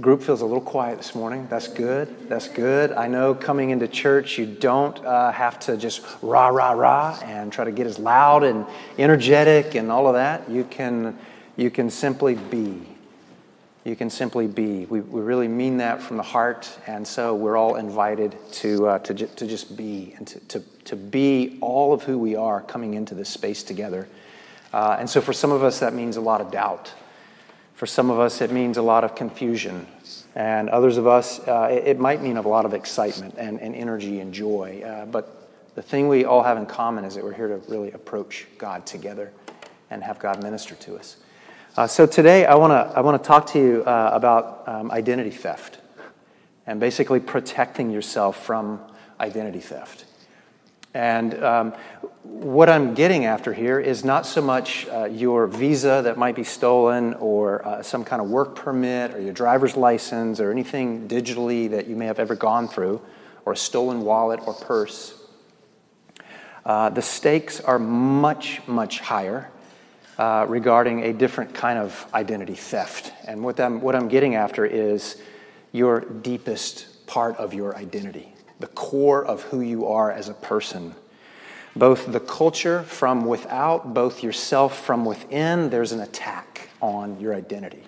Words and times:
Group 0.00 0.22
feels 0.22 0.42
a 0.42 0.46
little 0.46 0.60
quiet 0.60 0.98
this 0.98 1.16
morning. 1.16 1.48
That's 1.50 1.66
good. 1.66 2.28
That's 2.28 2.46
good. 2.46 2.92
I 2.92 3.08
know 3.08 3.34
coming 3.34 3.70
into 3.70 3.88
church, 3.88 4.38
you 4.38 4.46
don't 4.46 4.96
uh, 5.04 5.32
have 5.32 5.58
to 5.60 5.76
just 5.76 6.02
rah, 6.22 6.48
rah, 6.48 6.70
rah 6.70 7.18
and 7.24 7.52
try 7.52 7.64
to 7.64 7.72
get 7.72 7.88
as 7.88 7.98
loud 7.98 8.44
and 8.44 8.64
energetic 8.96 9.74
and 9.74 9.90
all 9.90 10.06
of 10.06 10.14
that. 10.14 10.48
You 10.48 10.62
can, 10.62 11.18
you 11.56 11.68
can 11.72 11.90
simply 11.90 12.36
be. 12.36 12.80
You 13.84 13.96
can 13.96 14.08
simply 14.08 14.46
be. 14.46 14.86
We, 14.86 15.00
we 15.00 15.20
really 15.20 15.48
mean 15.48 15.78
that 15.78 16.00
from 16.00 16.16
the 16.16 16.22
heart, 16.22 16.78
and 16.86 17.04
so 17.04 17.34
we're 17.34 17.56
all 17.56 17.74
invited 17.74 18.36
to, 18.52 18.86
uh, 18.86 18.98
to, 19.00 19.14
to 19.14 19.46
just 19.48 19.76
be 19.76 20.14
and 20.16 20.28
to, 20.28 20.38
to, 20.40 20.60
to 20.84 20.94
be 20.94 21.58
all 21.60 21.92
of 21.92 22.04
who 22.04 22.18
we 22.18 22.36
are 22.36 22.60
coming 22.60 22.94
into 22.94 23.16
this 23.16 23.30
space 23.30 23.64
together. 23.64 24.06
Uh, 24.72 24.96
and 25.00 25.10
so 25.10 25.20
for 25.20 25.32
some 25.32 25.50
of 25.50 25.64
us, 25.64 25.80
that 25.80 25.92
means 25.92 26.16
a 26.16 26.20
lot 26.20 26.40
of 26.40 26.52
doubt. 26.52 26.92
For 27.78 27.86
some 27.86 28.10
of 28.10 28.18
us, 28.18 28.40
it 28.40 28.50
means 28.50 28.76
a 28.76 28.82
lot 28.82 29.04
of 29.04 29.14
confusion. 29.14 29.86
And 30.34 30.68
others 30.68 30.96
of 30.96 31.06
us, 31.06 31.38
uh, 31.46 31.68
it, 31.70 31.86
it, 31.86 32.00
might 32.00 32.20
mean 32.20 32.36
a 32.36 32.40
lot 32.42 32.64
of 32.64 32.74
excitement 32.74 33.36
and, 33.38 33.60
and 33.60 33.72
energy 33.72 34.18
and 34.18 34.34
joy. 34.34 34.82
Uh, 34.84 35.06
but 35.06 35.48
the 35.76 35.82
thing 35.82 36.08
we 36.08 36.24
all 36.24 36.42
have 36.42 36.58
in 36.58 36.66
common 36.66 37.04
is 37.04 37.14
that 37.14 37.22
we're 37.22 37.34
here 37.34 37.46
to 37.46 37.58
really 37.70 37.92
approach 37.92 38.48
God 38.58 38.84
together 38.84 39.30
and 39.90 40.02
have 40.02 40.18
God 40.18 40.42
minister 40.42 40.74
to 40.74 40.96
us. 40.96 41.18
Uh, 41.76 41.86
so 41.86 42.04
today, 42.04 42.46
I 42.46 42.56
want 42.56 42.72
to 42.72 42.98
I 42.98 43.00
wanna 43.00 43.16
talk 43.16 43.46
to 43.52 43.60
you 43.60 43.84
uh, 43.84 44.10
about 44.12 44.66
um, 44.66 44.90
identity 44.90 45.30
theft 45.30 45.78
and 46.66 46.80
basically 46.80 47.20
protecting 47.20 47.92
yourself 47.92 48.44
from 48.44 48.80
identity 49.20 49.60
theft. 49.60 50.04
And 50.94 51.40
um, 51.44 51.74
what 52.22 52.68
I'm 52.68 52.94
getting 52.94 53.24
after 53.24 53.52
here 53.52 53.78
is 53.78 54.04
not 54.04 54.26
so 54.26 54.42
much 54.42 54.86
uh, 54.88 55.04
your 55.04 55.46
visa 55.46 56.02
that 56.04 56.16
might 56.16 56.34
be 56.34 56.44
stolen 56.44 57.14
or 57.14 57.66
uh, 57.66 57.82
some 57.82 58.04
kind 58.04 58.20
of 58.20 58.28
work 58.28 58.54
permit 58.54 59.14
or 59.14 59.20
your 59.20 59.32
driver's 59.32 59.76
license 59.76 60.40
or 60.40 60.50
anything 60.50 61.08
digitally 61.08 61.70
that 61.70 61.86
you 61.86 61.96
may 61.96 62.06
have 62.06 62.18
ever 62.18 62.34
gone 62.34 62.68
through 62.68 63.00
or 63.44 63.52
a 63.52 63.56
stolen 63.56 64.02
wallet 64.02 64.40
or 64.46 64.54
purse. 64.54 65.14
Uh, 66.64 66.90
the 66.90 67.02
stakes 67.02 67.60
are 67.60 67.78
much, 67.78 68.60
much 68.66 69.00
higher 69.00 69.50
uh, 70.18 70.44
regarding 70.48 71.04
a 71.04 71.12
different 71.12 71.54
kind 71.54 71.78
of 71.78 72.06
identity 72.12 72.54
theft. 72.54 73.12
And 73.26 73.42
what 73.42 73.58
I'm, 73.58 73.80
what 73.80 73.94
I'm 73.94 74.08
getting 74.08 74.34
after 74.34 74.66
is 74.66 75.20
your 75.72 76.00
deepest 76.00 77.06
part 77.06 77.36
of 77.36 77.54
your 77.54 77.76
identity 77.76 78.34
the 78.60 78.66
core 78.66 79.24
of 79.24 79.42
who 79.42 79.60
you 79.60 79.86
are 79.86 80.10
as 80.10 80.28
a 80.28 80.34
person. 80.34 80.92
Both 81.76 82.10
the 82.12 82.20
culture 82.20 82.82
from 82.82 83.24
without, 83.24 83.94
both 83.94 84.22
yourself 84.22 84.84
from 84.84 85.04
within, 85.04 85.70
there's 85.70 85.92
an 85.92 86.00
attack 86.00 86.70
on 86.80 87.20
your 87.20 87.34
identity. 87.34 87.82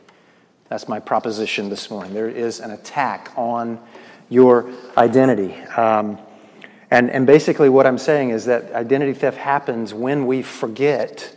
That's 0.68 0.88
my 0.88 1.00
proposition 1.00 1.68
this 1.68 1.90
morning. 1.90 2.14
There 2.14 2.28
is 2.28 2.60
an 2.60 2.70
attack 2.70 3.32
on 3.36 3.80
your 4.28 4.70
identity. 4.96 5.54
Um, 5.76 6.18
and, 6.90 7.10
and 7.10 7.26
basically, 7.26 7.68
what 7.68 7.86
I'm 7.86 7.98
saying 7.98 8.30
is 8.30 8.44
that 8.46 8.72
identity 8.72 9.12
theft 9.12 9.36
happens 9.38 9.92
when 9.92 10.26
we 10.26 10.42
forget 10.42 11.36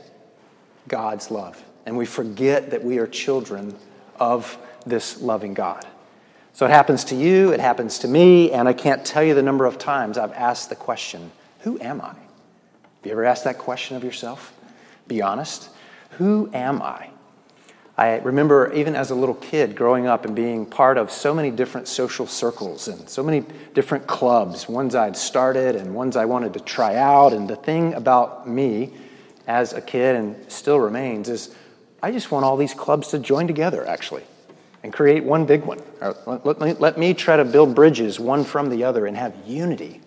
God's 0.88 1.32
love 1.32 1.64
and 1.86 1.98
we 1.98 2.06
forget 2.06 2.72
that 2.72 2.84
we 2.84 2.98
are 2.98 3.08
children 3.08 3.76
of 4.20 4.58
this 4.86 5.22
loving 5.22 5.54
God. 5.54 5.86
So 6.54 6.66
it 6.66 6.70
happens 6.70 7.04
to 7.06 7.16
you, 7.16 7.52
it 7.52 7.60
happens 7.60 8.00
to 8.00 8.08
me, 8.08 8.52
and 8.52 8.68
I 8.68 8.74
can't 8.74 9.04
tell 9.04 9.24
you 9.24 9.34
the 9.34 9.42
number 9.42 9.66
of 9.66 9.80
times 9.80 10.18
I've 10.18 10.34
asked 10.34 10.70
the 10.70 10.76
question, 10.76 11.32
Who 11.62 11.80
am 11.82 12.02
I? 12.02 12.16
Have 13.04 13.08
you 13.08 13.12
ever 13.12 13.26
asked 13.26 13.44
that 13.44 13.58
question 13.58 13.98
of 13.98 14.04
yourself? 14.06 14.54
Be 15.10 15.22
honest. 15.22 15.70
Who 16.12 16.50
am 16.54 16.82
I? 16.82 17.10
I 17.98 18.20
remember 18.20 18.72
even 18.72 18.96
as 18.96 19.12
a 19.12 19.16
little 19.16 19.36
kid 19.36 19.76
growing 19.76 20.08
up 20.08 20.24
and 20.24 20.34
being 20.34 20.66
part 20.66 20.98
of 20.98 21.12
so 21.12 21.34
many 21.34 21.52
different 21.52 21.90
social 21.90 22.26
circles 22.26 22.88
and 22.88 23.10
so 23.10 23.22
many 23.22 23.44
different 23.74 24.08
clubs, 24.08 24.70
ones 24.70 24.96
I'd 24.96 25.18
started 25.18 25.76
and 25.76 25.94
ones 25.94 26.16
I 26.16 26.24
wanted 26.24 26.54
to 26.54 26.62
try 26.62 26.96
out. 26.96 27.34
And 27.34 27.50
the 27.50 27.58
thing 27.58 27.94
about 27.94 28.48
me 28.48 28.94
as 29.48 29.74
a 29.74 29.82
kid 29.82 30.16
and 30.16 30.50
still 30.50 30.80
remains 30.80 31.28
is 31.28 31.54
I 32.02 32.10
just 32.10 32.32
want 32.32 32.46
all 32.46 32.56
these 32.56 32.74
clubs 32.74 33.10
to 33.10 33.20
join 33.20 33.48
together, 33.48 33.86
actually 33.86 34.24
and 34.84 34.94
create 34.94 35.26
one 35.26 35.46
big 35.46 35.66
one. 35.66 35.82
Let 36.26 36.98
me, 36.98 37.14
try 37.14 37.38
to 37.38 37.46
build 37.46 37.74
bridges 37.74 38.18
one 38.18 38.44
from 38.44 38.70
the 38.70 38.86
other 38.86 39.06
and 39.06 39.18
have 39.18 39.36
unity. 39.46 40.02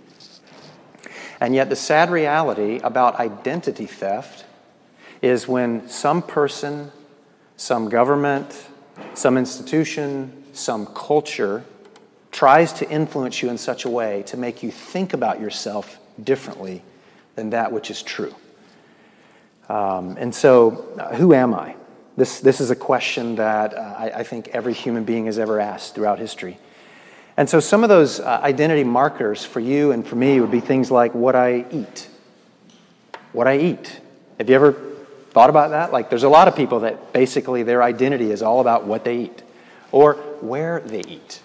And 1.40 1.54
yet, 1.54 1.68
the 1.68 1.76
sad 1.76 2.10
reality 2.10 2.80
about 2.82 3.16
identity 3.20 3.86
theft 3.86 4.44
is 5.20 5.46
when 5.46 5.88
some 5.88 6.22
person, 6.22 6.92
some 7.56 7.88
government, 7.88 8.66
some 9.14 9.36
institution, 9.36 10.44
some 10.52 10.86
culture 10.86 11.64
tries 12.30 12.72
to 12.74 12.90
influence 12.90 13.42
you 13.42 13.48
in 13.50 13.58
such 13.58 13.84
a 13.84 13.90
way 13.90 14.22
to 14.24 14.36
make 14.36 14.62
you 14.62 14.70
think 14.70 15.12
about 15.12 15.40
yourself 15.40 15.98
differently 16.22 16.82
than 17.34 17.50
that 17.50 17.72
which 17.72 17.90
is 17.90 18.02
true. 18.02 18.34
Um, 19.68 20.16
and 20.18 20.34
so, 20.34 20.86
uh, 20.98 21.14
who 21.16 21.34
am 21.34 21.54
I? 21.54 21.76
This, 22.16 22.40
this 22.40 22.60
is 22.60 22.70
a 22.70 22.76
question 22.76 23.36
that 23.36 23.74
uh, 23.74 23.94
I, 23.98 24.10
I, 24.16 24.22
think 24.22 24.48
every 24.48 24.72
human 24.72 25.04
being 25.04 25.26
has 25.26 25.38
ever 25.38 25.60
asked 25.60 25.94
throughout 25.94 26.18
history. 26.18 26.56
And 27.36 27.48
so, 27.50 27.60
some 27.60 27.82
of 27.82 27.88
those 27.88 28.18
uh, 28.18 28.40
identity 28.42 28.84
markers 28.84 29.44
for 29.44 29.60
you 29.60 29.92
and 29.92 30.06
for 30.06 30.16
me 30.16 30.40
would 30.40 30.50
be 30.50 30.60
things 30.60 30.90
like 30.90 31.14
what 31.14 31.36
I 31.36 31.66
eat. 31.70 32.08
What 33.32 33.46
I 33.46 33.58
eat. 33.58 34.00
Have 34.38 34.48
you 34.48 34.54
ever 34.54 34.72
thought 35.30 35.50
about 35.50 35.70
that? 35.70 35.92
Like, 35.92 36.08
there's 36.08 36.22
a 36.22 36.28
lot 36.28 36.48
of 36.48 36.56
people 36.56 36.80
that 36.80 37.12
basically 37.12 37.62
their 37.62 37.82
identity 37.82 38.30
is 38.30 38.42
all 38.42 38.60
about 38.60 38.86
what 38.86 39.04
they 39.04 39.18
eat 39.24 39.42
or 39.92 40.14
where 40.40 40.80
they 40.80 41.00
eat. 41.00 41.40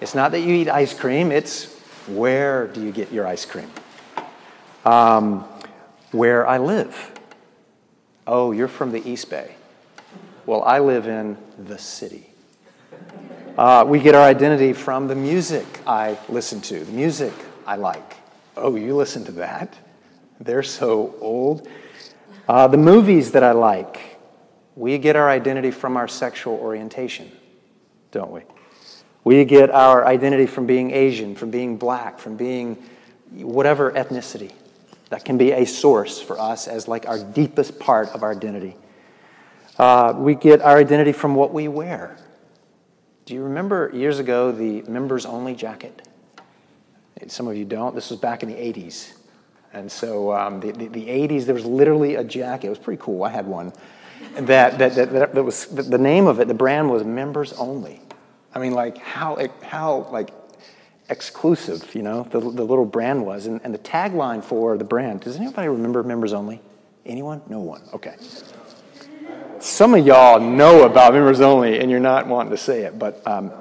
It's 0.00 0.14
not 0.14 0.30
that 0.32 0.40
you 0.40 0.54
eat 0.54 0.68
ice 0.68 0.94
cream, 0.94 1.32
it's 1.32 1.74
where 2.06 2.68
do 2.68 2.82
you 2.82 2.92
get 2.92 3.10
your 3.12 3.26
ice 3.26 3.44
cream? 3.44 3.70
Um, 4.84 5.44
where 6.12 6.46
I 6.46 6.58
live. 6.58 7.12
Oh, 8.26 8.52
you're 8.52 8.68
from 8.68 8.92
the 8.92 9.08
East 9.08 9.30
Bay. 9.30 9.54
Well, 10.44 10.62
I 10.62 10.78
live 10.78 11.08
in 11.08 11.36
the 11.58 11.78
city. 11.78 12.25
Uh, 13.56 13.82
we 13.88 13.98
get 13.98 14.14
our 14.14 14.24
identity 14.24 14.74
from 14.74 15.08
the 15.08 15.14
music 15.14 15.64
I 15.86 16.18
listen 16.28 16.60
to, 16.62 16.84
the 16.84 16.92
music 16.92 17.32
I 17.66 17.76
like. 17.76 18.16
Oh, 18.54 18.76
you 18.76 18.94
listen 18.94 19.24
to 19.24 19.32
that? 19.32 19.74
They're 20.38 20.62
so 20.62 21.14
old. 21.22 21.66
Uh, 22.46 22.68
the 22.68 22.76
movies 22.76 23.32
that 23.32 23.42
I 23.42 23.52
like. 23.52 24.18
We 24.74 24.98
get 24.98 25.16
our 25.16 25.30
identity 25.30 25.70
from 25.70 25.96
our 25.96 26.06
sexual 26.06 26.56
orientation, 26.56 27.32
don't 28.10 28.30
we? 28.30 28.42
We 29.24 29.42
get 29.46 29.70
our 29.70 30.06
identity 30.06 30.44
from 30.44 30.66
being 30.66 30.90
Asian, 30.90 31.34
from 31.34 31.50
being 31.50 31.78
black, 31.78 32.18
from 32.18 32.36
being 32.36 32.76
whatever 33.32 33.90
ethnicity. 33.92 34.52
That 35.08 35.24
can 35.24 35.38
be 35.38 35.52
a 35.52 35.64
source 35.64 36.20
for 36.20 36.38
us 36.38 36.68
as 36.68 36.88
like 36.88 37.08
our 37.08 37.18
deepest 37.18 37.78
part 37.78 38.10
of 38.10 38.22
our 38.22 38.32
identity. 38.32 38.76
Uh, 39.78 40.12
we 40.14 40.34
get 40.34 40.60
our 40.60 40.76
identity 40.76 41.12
from 41.12 41.34
what 41.34 41.54
we 41.54 41.68
wear. 41.68 42.18
Do 43.26 43.34
you 43.34 43.42
remember 43.42 43.90
years 43.92 44.20
ago 44.20 44.52
the 44.52 44.82
members 44.82 45.26
only 45.26 45.56
jacket? 45.56 46.06
Some 47.26 47.48
of 47.48 47.56
you 47.56 47.64
don't. 47.64 47.92
This 47.92 48.10
was 48.10 48.20
back 48.20 48.44
in 48.44 48.48
the 48.48 48.54
80s. 48.54 49.14
And 49.72 49.90
so 49.90 50.32
um, 50.32 50.60
the, 50.60 50.70
the, 50.70 50.86
the, 50.86 51.06
80s, 51.06 51.44
there 51.44 51.54
was 51.54 51.64
literally 51.64 52.14
a 52.14 52.22
jacket. 52.22 52.68
It 52.68 52.70
was 52.70 52.78
pretty 52.78 53.02
cool. 53.02 53.24
I 53.24 53.30
had 53.30 53.46
one. 53.46 53.72
That, 54.36 54.78
that, 54.78 54.94
that, 54.94 55.34
that, 55.34 55.44
was, 55.44 55.66
the 55.66 55.98
name 55.98 56.28
of 56.28 56.38
it, 56.38 56.46
the 56.46 56.54
brand 56.54 56.88
was 56.88 57.02
members 57.02 57.52
only. 57.54 58.00
I 58.54 58.60
mean, 58.60 58.74
like, 58.74 58.96
how, 58.98 59.44
how 59.60 60.08
like, 60.12 60.30
exclusive, 61.08 61.94
you 61.96 62.02
know, 62.02 62.22
the, 62.30 62.38
the 62.38 62.64
little 62.64 62.86
brand 62.86 63.26
was. 63.26 63.46
And, 63.46 63.60
and 63.64 63.74
the 63.74 63.78
tagline 63.78 64.44
for 64.44 64.78
the 64.78 64.84
brand, 64.84 65.22
does 65.22 65.36
anybody 65.36 65.66
remember 65.66 66.04
members 66.04 66.32
only? 66.32 66.60
Anyone? 67.04 67.42
No 67.48 67.58
one. 67.58 67.82
Okay. 67.92 68.14
Some 69.60 69.94
of 69.94 70.06
y'all 70.06 70.40
know 70.40 70.84
about 70.84 71.14
members 71.14 71.40
only, 71.40 71.78
and 71.78 71.90
you're 71.90 72.00
not 72.00 72.26
wanting 72.26 72.50
to 72.50 72.56
say 72.56 72.82
it, 72.82 72.98
but 72.98 73.26
um, 73.26 73.52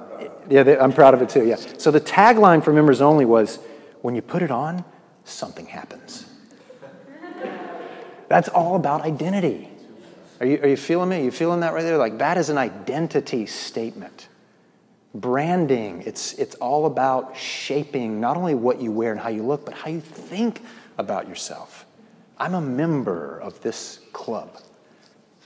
yeah, 0.49 0.63
they, 0.63 0.77
I'm 0.77 0.91
proud 0.91 1.13
of 1.13 1.21
it 1.21 1.29
too. 1.29 1.45
Yeah. 1.45 1.55
So 1.55 1.91
the 1.91 2.01
tagline 2.01 2.63
for 2.63 2.73
members 2.73 3.01
only 3.01 3.25
was, 3.25 3.59
"When 4.01 4.15
you 4.15 4.21
put 4.21 4.41
it 4.41 4.51
on, 4.51 4.83
something 5.23 5.65
happens." 5.65 6.25
That's 8.27 8.49
all 8.49 8.75
about 8.75 9.01
identity. 9.01 9.69
Are 10.39 10.45
you, 10.45 10.59
are 10.61 10.67
you 10.67 10.77
feeling 10.77 11.09
me? 11.09 11.21
Are 11.21 11.23
you 11.23 11.31
feeling 11.31 11.61
that 11.61 11.73
right 11.73 11.83
there? 11.83 11.97
Like 11.97 12.17
that 12.17 12.37
is 12.37 12.49
an 12.49 12.57
identity 12.57 13.45
statement. 13.45 14.27
Branding, 15.13 16.03
it's, 16.05 16.33
it's 16.33 16.55
all 16.55 16.87
about 16.87 17.37
shaping 17.37 18.19
not 18.19 18.35
only 18.35 18.53
what 18.53 18.81
you 18.81 18.91
wear 18.91 19.11
and 19.11 19.19
how 19.19 19.29
you 19.29 19.43
look, 19.43 19.63
but 19.63 19.73
how 19.73 19.89
you 19.89 20.01
think 20.01 20.59
about 20.97 21.29
yourself. 21.29 21.85
I'm 22.37 22.53
a 22.53 22.59
member 22.59 23.39
of 23.39 23.61
this 23.61 24.01
club. 24.11 24.57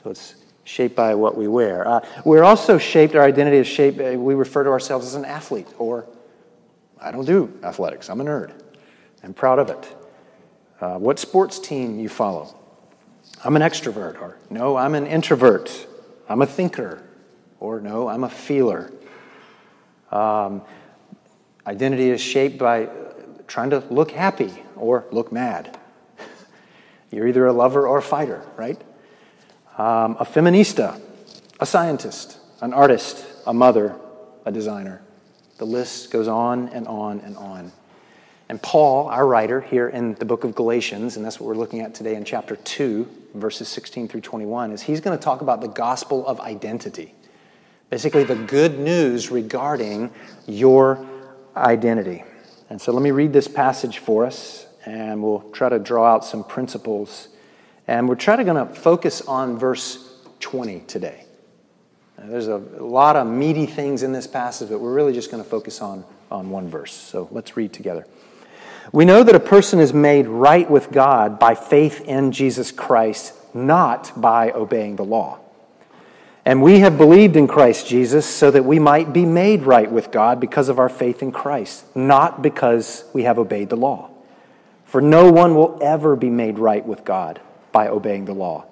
So 0.03 0.11
it's 0.11 0.35
shaped 0.63 0.95
by 0.95 1.15
what 1.15 1.35
we 1.35 1.47
wear. 1.47 1.87
Uh, 1.87 2.05
we're 2.23 2.43
also 2.43 2.77
shaped, 2.77 3.15
our 3.15 3.23
identity 3.23 3.57
is 3.57 3.67
shaped, 3.67 3.99
uh, 3.99 4.17
we 4.17 4.33
refer 4.33 4.63
to 4.63 4.69
ourselves 4.69 5.07
as 5.07 5.15
an 5.15 5.25
athlete, 5.25 5.67
or 5.77 6.07
I 7.01 7.11
don't 7.11 7.25
do 7.25 7.51
athletics, 7.63 8.09
I'm 8.09 8.21
a 8.21 8.23
nerd. 8.23 8.51
I'm 9.23 9.33
proud 9.33 9.59
of 9.59 9.69
it. 9.69 9.95
Uh, 10.79 10.97
what 10.97 11.19
sports 11.19 11.59
team 11.59 11.99
you 11.99 12.07
follow? 12.07 12.55
I'm 13.43 13.55
an 13.55 13.61
extrovert, 13.61 14.21
or 14.21 14.37
no, 14.49 14.77
I'm 14.77 14.95
an 14.95 15.07
introvert. 15.07 15.87
I'm 16.29 16.41
a 16.41 16.45
thinker, 16.45 17.03
or 17.59 17.81
no, 17.81 18.07
I'm 18.07 18.23
a 18.23 18.29
feeler. 18.29 18.91
Um, 20.11 20.61
identity 21.67 22.09
is 22.09 22.21
shaped 22.21 22.57
by 22.57 22.89
trying 23.47 23.71
to 23.71 23.79
look 23.89 24.11
happy 24.11 24.53
or 24.75 25.05
look 25.11 25.31
mad. 25.31 25.77
You're 27.11 27.27
either 27.27 27.47
a 27.47 27.53
lover 27.53 27.87
or 27.87 27.97
a 27.97 28.01
fighter, 28.01 28.45
right? 28.55 28.81
Um, 29.79 30.17
a 30.19 30.25
feminista, 30.25 30.99
a 31.61 31.65
scientist, 31.65 32.37
an 32.59 32.73
artist, 32.73 33.25
a 33.47 33.53
mother, 33.53 33.95
a 34.43 34.51
designer. 34.51 35.01
The 35.57 35.63
list 35.63 36.11
goes 36.11 36.27
on 36.27 36.67
and 36.67 36.85
on 36.85 37.21
and 37.21 37.37
on. 37.37 37.71
And 38.49 38.61
Paul, 38.61 39.07
our 39.07 39.25
writer 39.25 39.61
here 39.61 39.87
in 39.87 40.15
the 40.15 40.25
book 40.25 40.43
of 40.43 40.53
Galatians, 40.53 41.15
and 41.15 41.25
that's 41.25 41.39
what 41.39 41.47
we're 41.47 41.55
looking 41.55 41.79
at 41.79 41.95
today 41.95 42.15
in 42.15 42.25
chapter 42.25 42.57
2, 42.57 43.07
verses 43.35 43.69
16 43.69 44.09
through 44.09 44.19
21, 44.19 44.73
is 44.73 44.81
he's 44.81 44.99
going 44.99 45.17
to 45.17 45.23
talk 45.23 45.39
about 45.39 45.61
the 45.61 45.69
gospel 45.69 46.27
of 46.27 46.41
identity. 46.41 47.15
Basically, 47.89 48.25
the 48.25 48.35
good 48.35 48.79
news 48.79 49.31
regarding 49.31 50.11
your 50.45 51.07
identity. 51.55 52.25
And 52.69 52.81
so 52.81 52.91
let 52.91 53.01
me 53.01 53.11
read 53.11 53.31
this 53.31 53.47
passage 53.47 53.99
for 53.99 54.25
us, 54.25 54.67
and 54.85 55.23
we'll 55.23 55.49
try 55.53 55.69
to 55.69 55.79
draw 55.79 56.05
out 56.05 56.25
some 56.25 56.43
principles. 56.43 57.29
And 57.89 58.07
we're 58.07 58.13
trying 58.13 58.37
to 58.37 58.43
going 58.43 58.67
to 58.67 58.71
focus 58.71 59.21
on 59.21 59.57
verse 59.57 60.13
20 60.41 60.81
today. 60.81 61.25
Now, 62.19 62.27
there's 62.27 62.47
a 62.47 62.57
lot 62.57 63.15
of 63.15 63.25
meaty 63.25 63.65
things 63.65 64.03
in 64.03 64.11
this 64.11 64.27
passage, 64.27 64.69
but 64.69 64.79
we're 64.79 64.93
really 64.93 65.11
just 65.11 65.31
going 65.31 65.43
to 65.43 65.49
focus 65.49 65.81
on, 65.81 66.05
on 66.29 66.51
one 66.51 66.69
verse. 66.69 66.93
So 66.93 67.27
let's 67.31 67.57
read 67.57 67.73
together. 67.73 68.05
We 68.93 69.05
know 69.05 69.23
that 69.23 69.33
a 69.33 69.39
person 69.39 69.79
is 69.79 69.91
made 69.91 70.27
right 70.27 70.69
with 70.69 70.91
God 70.91 71.39
by 71.39 71.55
faith 71.55 72.01
in 72.01 72.31
Jesus 72.31 72.71
Christ, 72.71 73.33
not 73.55 74.11
by 74.15 74.51
obeying 74.51 74.97
the 74.97 75.03
law. 75.03 75.39
And 76.45 76.61
we 76.61 76.81
have 76.81 76.95
believed 76.95 77.35
in 77.35 77.47
Christ 77.47 77.87
Jesus 77.87 78.27
so 78.27 78.51
that 78.51 78.65
we 78.65 78.77
might 78.77 79.13
be 79.13 79.25
made 79.25 79.63
right 79.63 79.91
with 79.91 80.11
God 80.11 80.39
because 80.39 80.69
of 80.69 80.77
our 80.77 80.89
faith 80.89 81.23
in 81.23 81.31
Christ, 81.31 81.95
not 81.95 82.43
because 82.43 83.05
we 83.13 83.23
have 83.23 83.39
obeyed 83.39 83.69
the 83.69 83.77
law. 83.77 84.11
For 84.85 85.01
no 85.01 85.31
one 85.31 85.55
will 85.55 85.79
ever 85.81 86.15
be 86.15 86.29
made 86.29 86.59
right 86.59 86.85
with 86.85 87.03
God 87.03 87.41
by 87.71 87.87
obeying 87.87 88.25
the 88.25 88.33
law. 88.33 88.65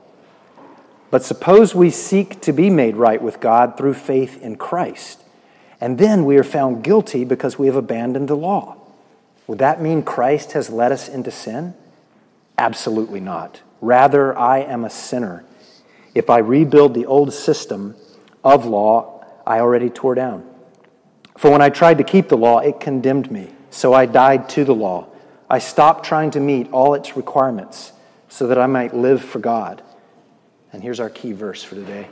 But 1.10 1.24
suppose 1.24 1.74
we 1.74 1.90
seek 1.90 2.42
to 2.42 2.52
be 2.52 2.70
made 2.70 2.98
right 2.98 3.22
with 3.22 3.40
God 3.40 3.78
through 3.78 3.94
faith 3.94 4.42
in 4.42 4.58
Christ, 4.58 5.24
and 5.80 5.98
then 5.98 6.26
we 6.26 6.38
are 6.38 6.44
found 6.44 6.84
guilty 6.84 7.24
because 7.24 7.58
we 7.58 7.68
have 7.68 7.76
abandoned 7.76 8.28
the 8.28 8.36
law. 8.36 8.78
Would 9.46 9.60
that 9.60 9.82
mean 9.82 10.04
Christ 10.04 10.52
has 10.52 10.70
led 10.70 10.92
us 10.92 11.08
into 11.08 11.32
sin? 11.32 11.74
Absolutely 12.58 13.20
not. 13.20 13.62
Rather, 13.80 14.38
I 14.38 14.60
am 14.60 14.84
a 14.84 14.90
sinner. 14.90 15.46
If 16.14 16.30
I 16.30 16.40
rebuild 16.40 16.94
the 16.94 17.06
old 17.06 17.32
system 17.32 17.96
of 18.44 18.66
law 18.66 19.18
I 19.48 19.62
already 19.62 19.90
tore 19.90 20.14
down. 20.14 20.46
For 21.38 21.50
when 21.50 21.62
I 21.62 21.70
tried 21.70 22.00
to 22.00 22.04
keep 22.04 22.28
the 22.28 22.38
law, 22.38 22.60
it 22.60 22.82
condemned 22.82 23.32
me. 23.32 23.50
So 23.70 23.94
I 23.94 24.06
died 24.06 24.50
to 24.50 24.66
the 24.66 24.76
law. 24.76 25.08
I 25.50 25.60
stopped 25.60 26.06
trying 26.06 26.32
to 26.32 26.42
meet 26.42 26.70
all 26.72 26.94
its 26.94 27.16
requirements 27.16 27.94
so 28.38 28.46
that 28.46 28.60
I 28.60 28.68
might 28.68 28.94
live 28.94 29.24
for 29.24 29.40
God. 29.40 29.82
And 30.72 30.84
here's 30.84 31.00
our 31.00 31.10
key 31.10 31.32
verse 31.32 31.64
for 31.64 31.74
today 31.74 32.08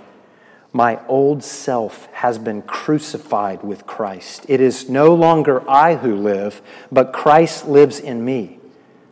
my 0.74 1.00
old 1.08 1.44
self 1.44 2.08
has 2.14 2.40
been 2.40 2.64
crucified 2.64 3.62
with 3.62 3.86
Christ. 3.86 4.44
It 4.50 4.60
is 4.60 4.90
no 4.90 5.14
longer 5.14 5.70
I 5.70 5.98
who 5.98 6.16
live, 6.16 6.64
but 6.92 7.14
Christ 7.14 7.68
lives 7.68 8.00
in 8.00 8.26
me. 8.26 8.58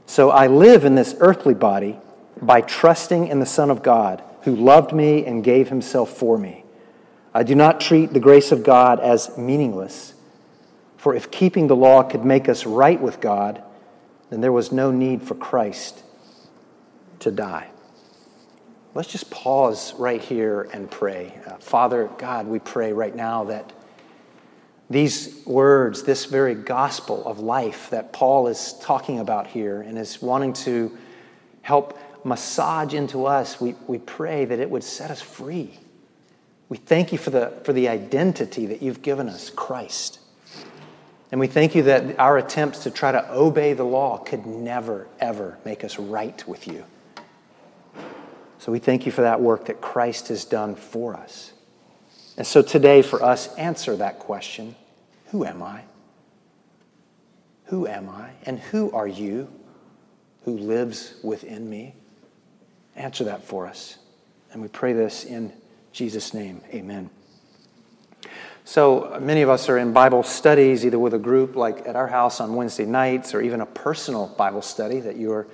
So 0.07 0.31
I 0.31 0.47
live 0.47 0.85
in 0.85 0.95
this 0.95 1.15
earthly 1.19 1.53
body 1.53 1.99
by 2.41 2.61
trusting 2.61 3.27
in 3.27 3.39
the 3.39 3.45
Son 3.45 3.69
of 3.69 3.83
God, 3.83 4.23
who 4.41 4.55
loved 4.55 4.91
me 4.91 5.23
and 5.23 5.43
gave 5.43 5.69
himself 5.69 6.09
for 6.09 6.39
me. 6.39 6.65
I 7.31 7.43
do 7.43 7.53
not 7.53 7.79
treat 7.79 8.11
the 8.11 8.19
grace 8.19 8.51
of 8.51 8.63
God 8.63 8.99
as 8.99 9.37
meaningless, 9.37 10.15
for 10.97 11.13
if 11.13 11.29
keeping 11.29 11.67
the 11.67 11.75
law 11.75 12.01
could 12.01 12.25
make 12.25 12.49
us 12.49 12.65
right 12.65 12.99
with 12.99 13.21
God, 13.21 13.61
then 14.31 14.41
there 14.41 14.51
was 14.51 14.71
no 14.71 14.89
need 14.89 15.21
for 15.21 15.35
Christ 15.35 16.02
to 17.23 17.31
die. 17.31 17.69
Let's 18.95 19.11
just 19.11 19.31
pause 19.31 19.93
right 19.95 20.21
here 20.21 20.69
and 20.71 20.89
pray. 20.89 21.33
Uh, 21.45 21.57
Father 21.57 22.09
God, 22.17 22.47
we 22.47 22.59
pray 22.59 22.93
right 22.93 23.15
now 23.15 23.45
that 23.45 23.73
these 24.89 25.43
words, 25.45 26.03
this 26.03 26.25
very 26.25 26.53
gospel 26.53 27.25
of 27.25 27.39
life 27.39 27.89
that 27.89 28.13
Paul 28.13 28.47
is 28.47 28.75
talking 28.81 29.19
about 29.19 29.47
here 29.47 29.81
and 29.81 29.97
is 29.97 30.21
wanting 30.21 30.53
to 30.53 30.95
help 31.63 31.97
massage 32.23 32.93
into 32.93 33.25
us, 33.25 33.59
we, 33.59 33.75
we 33.87 33.97
pray 33.97 34.45
that 34.45 34.59
it 34.59 34.69
would 34.69 34.83
set 34.83 35.09
us 35.09 35.21
free. 35.21 35.79
We 36.69 36.77
thank 36.77 37.11
you 37.11 37.17
for 37.17 37.31
the, 37.31 37.53
for 37.63 37.73
the 37.73 37.87
identity 37.87 38.67
that 38.67 38.81
you've 38.81 39.01
given 39.01 39.27
us, 39.27 39.49
Christ. 39.49 40.19
And 41.31 41.39
we 41.39 41.47
thank 41.47 41.73
you 41.73 41.83
that 41.83 42.19
our 42.19 42.37
attempts 42.37 42.83
to 42.83 42.91
try 42.91 43.11
to 43.11 43.33
obey 43.33 43.73
the 43.73 43.83
law 43.83 44.19
could 44.19 44.45
never, 44.45 45.07
ever 45.19 45.57
make 45.65 45.83
us 45.83 45.97
right 45.97 46.47
with 46.47 46.67
you. 46.67 46.85
So 48.63 48.71
we 48.71 48.79
thank 48.79 49.05
you 49.05 49.11
for 49.11 49.23
that 49.23 49.41
work 49.41 49.65
that 49.65 49.81
Christ 49.81 50.29
has 50.29 50.45
done 50.45 50.75
for 50.75 51.17
us. 51.17 51.51
And 52.37 52.47
so 52.47 52.61
today, 52.61 53.01
for 53.01 53.21
us, 53.21 53.53
answer 53.55 53.97
that 53.97 54.19
question 54.19 54.77
Who 55.31 55.43
am 55.43 55.61
I? 55.61 55.81
Who 57.65 57.85
am 57.87 58.07
I? 58.07 58.29
And 58.45 58.57
who 58.57 58.89
are 58.93 59.05
you 59.05 59.49
who 60.45 60.57
lives 60.57 61.15
within 61.21 61.69
me? 61.69 61.93
Answer 62.95 63.25
that 63.25 63.43
for 63.43 63.67
us. 63.67 63.97
And 64.53 64.61
we 64.61 64.69
pray 64.69 64.93
this 64.93 65.25
in 65.25 65.51
Jesus' 65.91 66.33
name. 66.33 66.61
Amen. 66.73 67.09
So 68.63 69.13
uh, 69.13 69.19
many 69.19 69.41
of 69.41 69.49
us 69.49 69.67
are 69.67 69.77
in 69.77 69.91
Bible 69.91 70.23
studies, 70.23 70.85
either 70.85 70.99
with 70.99 71.13
a 71.13 71.19
group 71.19 71.57
like 71.57 71.85
at 71.85 71.97
our 71.97 72.07
house 72.07 72.39
on 72.39 72.55
Wednesday 72.55 72.85
nights, 72.85 73.33
or 73.33 73.41
even 73.41 73.59
a 73.59 73.65
personal 73.65 74.27
Bible 74.37 74.61
study 74.61 75.01
that 75.01 75.17
you 75.17 75.33
are 75.33 75.47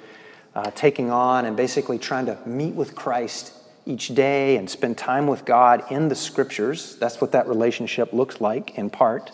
uh, 0.55 0.71
taking 0.71 1.11
on 1.11 1.45
and 1.45 1.55
basically 1.55 1.97
trying 1.97 2.25
to 2.25 2.37
meet 2.45 2.75
with 2.75 2.95
Christ 2.95 3.53
each 3.85 4.09
day 4.09 4.57
and 4.57 4.69
spend 4.69 4.97
time 4.97 5.27
with 5.27 5.45
God 5.45 5.83
in 5.91 6.09
the 6.09 6.15
scriptures. 6.15 6.95
That's 6.97 7.21
what 7.21 7.31
that 7.31 7.47
relationship 7.47 8.13
looks 8.13 8.39
like 8.41 8.77
in 8.77 8.89
part. 8.89 9.31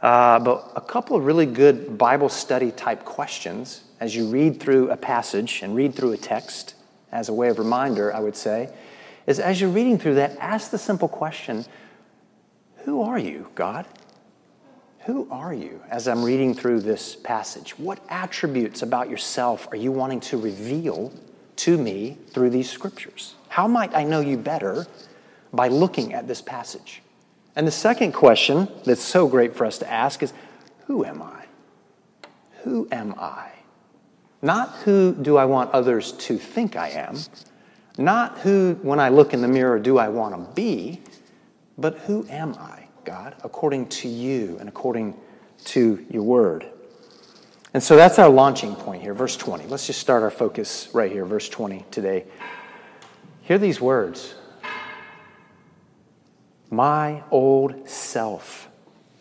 Uh, 0.00 0.38
but 0.38 0.72
a 0.76 0.80
couple 0.80 1.16
of 1.16 1.24
really 1.24 1.46
good 1.46 1.96
Bible 1.96 2.28
study 2.28 2.70
type 2.70 3.04
questions 3.04 3.84
as 4.00 4.14
you 4.14 4.26
read 4.26 4.60
through 4.60 4.90
a 4.90 4.96
passage 4.96 5.62
and 5.62 5.74
read 5.74 5.94
through 5.94 6.12
a 6.12 6.16
text, 6.16 6.74
as 7.10 7.28
a 7.28 7.32
way 7.32 7.48
of 7.48 7.58
reminder, 7.58 8.14
I 8.14 8.20
would 8.20 8.36
say, 8.36 8.68
is 9.26 9.40
as 9.40 9.60
you're 9.60 9.70
reading 9.70 9.98
through 9.98 10.16
that, 10.16 10.36
ask 10.38 10.70
the 10.70 10.78
simple 10.78 11.08
question 11.08 11.64
Who 12.84 13.02
are 13.02 13.18
you, 13.18 13.48
God? 13.54 13.86
Who 15.06 15.28
are 15.30 15.52
you 15.52 15.82
as 15.90 16.08
I'm 16.08 16.22
reading 16.22 16.54
through 16.54 16.80
this 16.80 17.14
passage? 17.14 17.78
What 17.78 18.00
attributes 18.08 18.80
about 18.80 19.10
yourself 19.10 19.68
are 19.70 19.76
you 19.76 19.92
wanting 19.92 20.20
to 20.20 20.38
reveal 20.38 21.12
to 21.56 21.76
me 21.76 22.16
through 22.28 22.50
these 22.50 22.70
scriptures? 22.70 23.34
How 23.50 23.68
might 23.68 23.94
I 23.94 24.04
know 24.04 24.20
you 24.20 24.38
better 24.38 24.86
by 25.52 25.68
looking 25.68 26.14
at 26.14 26.26
this 26.26 26.40
passage? 26.40 27.02
And 27.54 27.66
the 27.66 27.72
second 27.72 28.12
question 28.12 28.66
that's 28.84 29.02
so 29.02 29.28
great 29.28 29.54
for 29.54 29.66
us 29.66 29.76
to 29.78 29.90
ask 29.90 30.22
is 30.22 30.32
Who 30.86 31.04
am 31.04 31.20
I? 31.20 31.44
Who 32.62 32.88
am 32.90 33.14
I? 33.18 33.50
Not 34.40 34.70
who 34.84 35.14
do 35.14 35.36
I 35.36 35.44
want 35.44 35.70
others 35.72 36.12
to 36.12 36.38
think 36.38 36.76
I 36.76 36.88
am, 36.88 37.18
not 37.98 38.38
who, 38.38 38.78
when 38.82 39.00
I 39.00 39.10
look 39.10 39.34
in 39.34 39.42
the 39.42 39.48
mirror, 39.48 39.78
do 39.78 39.98
I 39.98 40.08
want 40.08 40.34
to 40.34 40.54
be, 40.54 41.00
but 41.78 41.98
who 42.00 42.26
am 42.28 42.54
I? 42.54 42.83
God, 43.04 43.34
according 43.42 43.88
to 43.88 44.08
you 44.08 44.56
and 44.58 44.68
according 44.68 45.16
to 45.64 46.04
your 46.10 46.22
word. 46.22 46.66
And 47.72 47.82
so 47.82 47.96
that's 47.96 48.18
our 48.18 48.28
launching 48.28 48.76
point 48.76 49.02
here, 49.02 49.14
verse 49.14 49.36
20. 49.36 49.66
Let's 49.66 49.86
just 49.86 50.00
start 50.00 50.22
our 50.22 50.30
focus 50.30 50.88
right 50.92 51.10
here, 51.10 51.24
verse 51.24 51.48
20 51.48 51.84
today. 51.90 52.24
Hear 53.42 53.58
these 53.58 53.80
words 53.80 54.34
My 56.70 57.22
old 57.30 57.88
self 57.88 58.68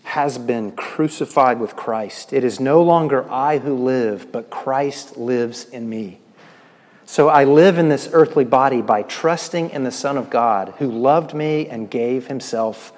has 0.04 0.38
been 0.38 0.72
crucified 0.74 1.60
with 1.60 1.76
Christ. 1.76 2.34
It 2.34 2.44
is 2.44 2.60
no 2.60 2.84
longer 2.84 3.30
I 3.32 3.58
who 3.58 3.76
live, 3.76 4.32
but 4.32 4.50
Christ 4.52 5.18
lives 5.18 5.66
in 5.66 5.90
me. 5.90 6.20
So 7.06 7.30
I 7.30 7.44
live 7.44 7.78
in 7.78 7.90
this 7.90 8.10
earthly 8.14 8.46
body 8.46 8.82
by 8.82 9.04
trusting 9.04 9.72
in 9.72 9.84
the 9.84 9.92
Son 9.92 10.18
of 10.18 10.30
God 10.30 10.74
who 10.78 10.90
loved 10.90 11.34
me 11.34 11.68
and 11.68 11.90
gave 11.90 12.28
himself 12.28 12.94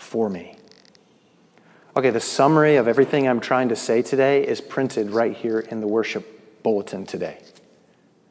for 0.00 0.28
me. 0.28 0.56
Okay, 1.96 2.10
the 2.10 2.20
summary 2.20 2.76
of 2.76 2.88
everything 2.88 3.28
I'm 3.28 3.40
trying 3.40 3.68
to 3.68 3.76
say 3.76 4.02
today 4.02 4.46
is 4.46 4.60
printed 4.60 5.10
right 5.10 5.36
here 5.36 5.60
in 5.60 5.80
the 5.80 5.86
worship 5.86 6.62
bulletin 6.62 7.04
today. 7.04 7.38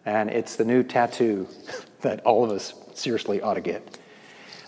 And 0.05 0.29
it's 0.29 0.55
the 0.55 0.65
new 0.65 0.83
tattoo 0.83 1.47
that 2.01 2.25
all 2.25 2.43
of 2.43 2.51
us 2.51 2.73
seriously 2.93 3.41
ought 3.41 3.55
to 3.55 3.61
get. 3.61 3.97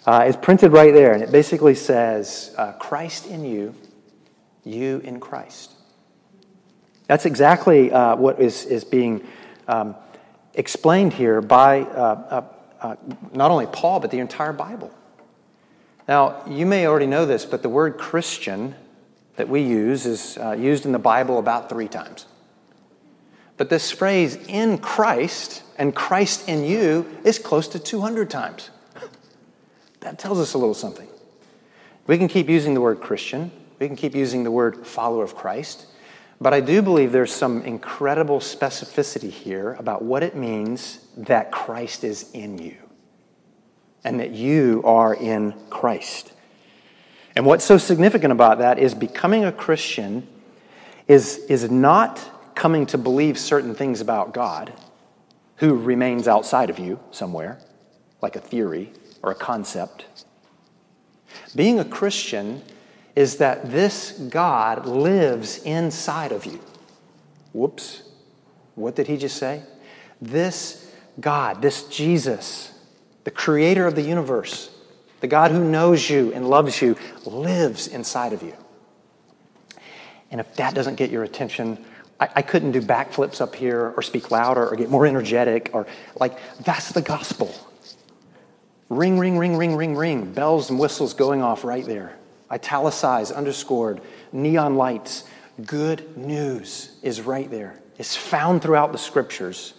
Uh, 0.06 0.26
it's 0.28 0.38
printed 0.38 0.72
right 0.72 0.94
there, 0.94 1.14
and 1.14 1.22
it 1.22 1.32
basically 1.32 1.76
says, 1.76 2.54
uh, 2.58 2.74
Christ 2.74 3.28
in 3.28 3.46
you, 3.46 3.76
you 4.64 5.00
in 5.04 5.20
Christ. 5.20 5.72
That's 7.08 7.26
exactly 7.26 7.92
uh, 7.92 8.16
what 8.16 8.40
is, 8.40 8.66
is 8.66 8.84
being 8.84 9.26
um, 9.68 9.96
explained 10.54 11.14
here 11.14 11.42
by 11.42 11.82
uh, 11.82 12.46
uh, 12.82 12.88
uh, 12.88 12.96
not 13.34 13.52
only 13.52 13.68
Paul, 13.68 14.00
but 14.00 14.12
the 14.12 14.20
entire 14.20 14.54
Bible. 14.54 14.94
Now, 16.12 16.44
you 16.46 16.66
may 16.66 16.88
already 16.88 17.06
know 17.06 17.26
this, 17.26 17.46
but 17.46 17.62
the 17.62 17.70
word 17.70 17.98
Christian 17.98 18.76
that 19.38 19.48
we 19.48 19.62
use 19.62 20.06
is 20.06 20.38
uh, 20.38 20.52
used 20.52 20.86
in 20.86 20.92
the 20.92 21.00
Bible 21.00 21.40
about 21.40 21.70
three 21.70 21.88
times. 21.88 22.26
But 23.56 23.70
this 23.70 23.92
phrase, 23.92 24.36
in 24.50 24.80
Christ 24.80 25.64
and 25.78 25.96
Christ 25.96 26.50
in 26.50 26.66
you, 26.66 27.10
is 27.24 27.40
close 27.40 27.70
to 27.70 27.80
200 27.80 28.30
times. 28.30 28.72
That 30.02 30.20
tells 30.20 30.38
us 30.38 30.54
a 30.54 30.58
little 30.58 30.74
something. 30.74 31.08
We 32.08 32.18
can 32.18 32.28
keep 32.28 32.50
using 32.50 32.74
the 32.74 32.82
word 32.82 33.00
Christian, 33.00 33.50
we 33.80 33.88
can 33.88 33.96
keep 33.96 34.14
using 34.14 34.44
the 34.44 34.52
word 34.52 34.86
follower 34.86 35.24
of 35.24 35.34
Christ, 35.34 35.86
but 36.42 36.54
I 36.54 36.60
do 36.60 36.82
believe 36.82 37.14
there's 37.14 37.32
some 37.32 37.62
incredible 37.62 38.42
specificity 38.42 39.32
here 39.32 39.76
about 39.76 40.02
what 40.02 40.24
it 40.24 40.36
means 40.36 41.06
that 41.16 41.54
Christ 41.54 42.04
is 42.04 42.30
in 42.34 42.58
you 42.58 42.91
and 44.04 44.20
that 44.20 44.32
you 44.32 44.82
are 44.86 45.14
in 45.14 45.54
Christ. 45.70 46.34
And 47.36 47.46
what's 47.46 47.64
so 47.64 47.78
significant 47.78 48.32
about 48.32 48.60
that 48.60 48.80
is 48.80 48.94
becoming 48.94 49.46
a 49.46 49.52
Christian 49.52 50.28
is, 51.08 51.38
is 51.50 51.70
not 51.70 52.56
coming 52.56 52.86
to 52.88 52.98
believe 52.98 53.38
certain 53.38 53.74
things 53.74 54.02
about 54.02 54.34
God 54.34 54.74
who 55.58 55.76
remains 55.76 56.28
outside 56.28 56.70
of 56.70 56.80
you 56.80 57.00
somewhere, 57.12 57.60
like 58.22 58.36
a 58.36 58.40
theory 58.40 58.92
or 59.22 59.32
a 59.32 59.36
concept. 59.36 60.06
Being 61.56 61.80
a 61.80 61.86
Christian 61.86 62.64
is 63.16 63.38
that 63.38 63.72
this 63.72 64.12
God 64.12 64.86
lives 64.86 65.60
inside 65.60 66.32
of 66.32 66.46
you. 66.46 66.60
Whoops. 67.54 68.04
What 68.76 68.96
did 68.96 69.08
he 69.08 69.18
just 69.18 69.38
say? 69.38 69.64
This 70.22 70.92
God, 71.20 71.62
this 71.62 71.84
Jesus, 71.84 72.71
the 73.24 73.32
creator 73.32 73.88
of 73.88 73.96
the 73.96 74.02
universe, 74.02 74.70
the 75.20 75.28
God 75.28 75.52
who 75.52 75.64
knows 75.64 76.10
you 76.10 76.34
and 76.34 76.50
loves 76.50 76.82
you, 76.82 76.98
lives 77.26 77.88
inside 77.88 78.34
of 78.34 78.42
you. 78.42 78.56
And 80.32 80.40
if 80.40 80.56
that 80.56 80.74
doesn't 80.74 80.96
get 80.96 81.12
your 81.12 81.24
attention, 81.24 81.84
I, 82.20 82.30
I 82.38 82.42
couldn't 82.42 82.72
do 82.72 82.82
backflips 82.82 83.42
up 83.42 83.56
here 83.56 83.94
or 83.96 84.02
speak 84.02 84.32
louder 84.32 84.68
or 84.68 84.76
get 84.76 84.90
more 84.90 85.06
energetic 85.06 85.70
or 85.74 85.88
like, 86.20 86.38
that's 86.64 86.92
the 86.92 87.02
gospel. 87.02 87.54
Ring, 88.90 89.20
ring, 89.20 89.38
ring, 89.38 89.58
ring, 89.58 89.76
ring, 89.76 89.96
ring. 89.96 90.34
Bells 90.34 90.70
and 90.70 90.80
whistles 90.80 91.14
going 91.14 91.42
off 91.42 91.64
right 91.64 91.86
there. 91.86 92.18
Italicized, 92.52 93.32
underscored, 93.32 94.02
neon 94.32 94.76
lights. 94.76 95.24
Good 95.66 96.18
news 96.18 96.98
is 97.02 97.22
right 97.22 97.50
there. 97.50 97.80
It's 97.98 98.16
found 98.16 98.62
throughout 98.62 98.92
the 98.92 98.98
scriptures. 98.98 99.74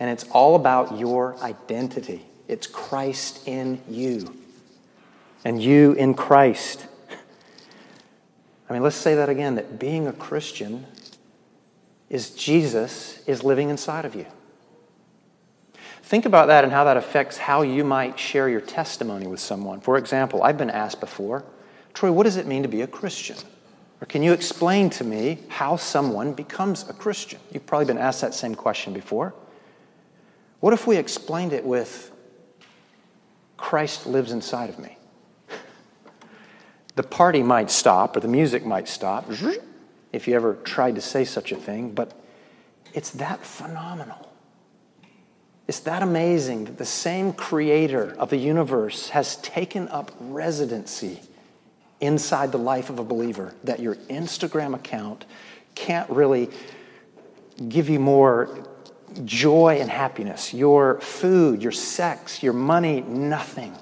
And 0.00 0.10
it's 0.10 0.24
all 0.30 0.54
about 0.54 0.98
your 0.98 1.36
identity. 1.42 2.24
It's 2.46 2.66
Christ 2.66 3.46
in 3.46 3.80
you, 3.88 4.34
and 5.44 5.62
you 5.62 5.92
in 5.92 6.14
Christ. 6.14 6.86
I 8.68 8.72
mean, 8.72 8.82
let's 8.82 8.96
say 8.96 9.14
that 9.14 9.28
again 9.28 9.54
that 9.56 9.78
being 9.78 10.06
a 10.06 10.12
Christian 10.12 10.86
is 12.08 12.30
Jesus 12.30 13.22
is 13.26 13.44
living 13.44 13.68
inside 13.68 14.04
of 14.04 14.14
you. 14.14 14.26
Think 16.02 16.24
about 16.24 16.46
that 16.46 16.64
and 16.64 16.72
how 16.72 16.84
that 16.84 16.96
affects 16.96 17.36
how 17.36 17.60
you 17.60 17.84
might 17.84 18.18
share 18.18 18.48
your 18.48 18.62
testimony 18.62 19.26
with 19.26 19.40
someone. 19.40 19.80
For 19.80 19.98
example, 19.98 20.42
I've 20.42 20.56
been 20.56 20.70
asked 20.70 21.00
before, 21.00 21.44
Troy, 21.92 22.10
what 22.10 22.22
does 22.22 22.36
it 22.36 22.46
mean 22.46 22.62
to 22.62 22.68
be 22.68 22.80
a 22.80 22.86
Christian? 22.86 23.36
Or 24.00 24.06
can 24.06 24.22
you 24.22 24.32
explain 24.32 24.88
to 24.90 25.04
me 25.04 25.40
how 25.48 25.76
someone 25.76 26.32
becomes 26.32 26.88
a 26.88 26.94
Christian? 26.94 27.40
You've 27.52 27.66
probably 27.66 27.86
been 27.86 27.98
asked 27.98 28.22
that 28.22 28.32
same 28.32 28.54
question 28.54 28.94
before. 28.94 29.34
What 30.60 30.72
if 30.72 30.86
we 30.86 30.96
explained 30.96 31.52
it 31.52 31.64
with 31.64 32.10
Christ 33.56 34.06
lives 34.06 34.32
inside 34.32 34.70
of 34.70 34.78
me? 34.78 34.96
the 36.96 37.02
party 37.04 37.44
might 37.44 37.70
stop 37.70 38.16
or 38.16 38.20
the 38.20 38.28
music 38.28 38.66
might 38.66 38.88
stop 38.88 39.30
if 40.12 40.26
you 40.26 40.34
ever 40.34 40.54
tried 40.64 40.96
to 40.96 41.00
say 41.00 41.24
such 41.24 41.52
a 41.52 41.56
thing, 41.56 41.92
but 41.92 42.12
it's 42.92 43.10
that 43.10 43.44
phenomenal. 43.44 44.28
It's 45.68 45.80
that 45.80 46.02
amazing 46.02 46.64
that 46.64 46.78
the 46.78 46.84
same 46.84 47.32
creator 47.32 48.16
of 48.18 48.30
the 48.30 48.36
universe 48.36 49.10
has 49.10 49.36
taken 49.36 49.86
up 49.90 50.10
residency 50.18 51.20
inside 52.00 52.50
the 52.50 52.58
life 52.58 52.90
of 52.90 52.98
a 52.98 53.04
believer, 53.04 53.54
that 53.62 53.78
your 53.78 53.94
Instagram 53.94 54.74
account 54.74 55.24
can't 55.76 56.08
really 56.10 56.50
give 57.68 57.88
you 57.88 58.00
more 58.00 58.64
joy 59.24 59.78
and 59.80 59.90
happiness. 59.90 60.54
Your 60.54 61.00
food, 61.00 61.62
your 61.62 61.72
sex, 61.72 62.42
your 62.42 62.52
money, 62.52 63.00
nothing. 63.02 63.74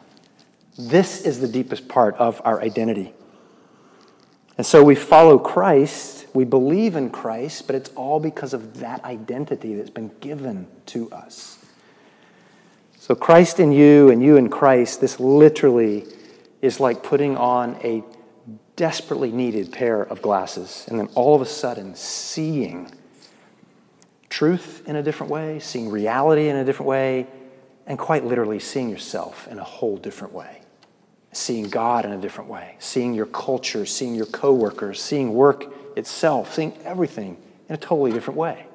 This 0.79 1.23
is 1.23 1.41
the 1.41 1.49
deepest 1.49 1.89
part 1.89 2.15
of 2.17 2.41
our 2.45 2.61
identity. 2.61 3.15
And 4.59 4.67
so 4.67 4.83
we 4.83 4.95
follow 4.95 5.39
Christ, 5.39 6.27
we 6.35 6.45
believe 6.45 6.97
in 6.97 7.11
Christ, 7.11 7.67
but 7.67 7.77
it's 7.77 7.91
all 7.91 8.21
because 8.21 8.55
of 8.55 8.81
that 8.81 9.05
identity 9.05 9.75
that's 9.75 9.91
been 9.91 10.11
given 10.21 10.67
to 10.87 11.11
us. 11.11 11.59
So, 12.99 13.15
Christ 13.15 13.61
in 13.61 13.71
you 13.71 14.11
and 14.11 14.23
you 14.23 14.37
in 14.37 14.49
Christ, 14.49 15.01
this 15.01 15.21
literally 15.21 16.07
is 16.61 16.81
like 16.81 17.03
putting 17.03 17.37
on 17.37 17.77
a 17.85 18.03
desperately 18.75 19.31
needed 19.31 19.73
pair 19.73 20.03
of 20.03 20.21
glasses 20.21 20.85
and 20.89 20.99
then 20.99 21.09
all 21.15 21.35
of 21.35 21.41
a 21.41 21.47
sudden 21.47 21.95
seeing 21.95 22.91
truth 24.37 24.83
in 24.87 24.97
a 24.97 25.03
different 25.03 25.33
way, 25.33 25.59
seeing 25.61 25.89
reality 25.89 26.51
in 26.51 26.57
a 26.57 26.65
different 26.65 26.89
way, 26.89 27.27
and 27.87 27.99
quite 27.99 28.23
literally 28.23 28.59
seeing 28.59 28.91
yourself 28.91 29.49
in 29.49 29.59
a 29.59 29.65
whole 29.65 29.97
different 29.97 30.35
way. 30.35 30.61
Seeing 31.33 31.71
God 31.71 32.05
in 32.05 32.13
a 32.13 32.19
different 32.19 32.51
way, 32.51 32.77
seeing 32.79 33.15
your 33.15 33.25
culture, 33.25 33.87
seeing 33.87 34.15
your 34.15 34.27
coworkers, 34.27 35.01
seeing 35.01 35.33
work 35.33 35.73
itself, 35.97 36.53
seeing 36.53 36.77
everything 36.85 37.39
in 37.71 37.77
a 37.77 37.79
totally 37.79 38.13
different 38.13 38.37
way. 38.37 38.67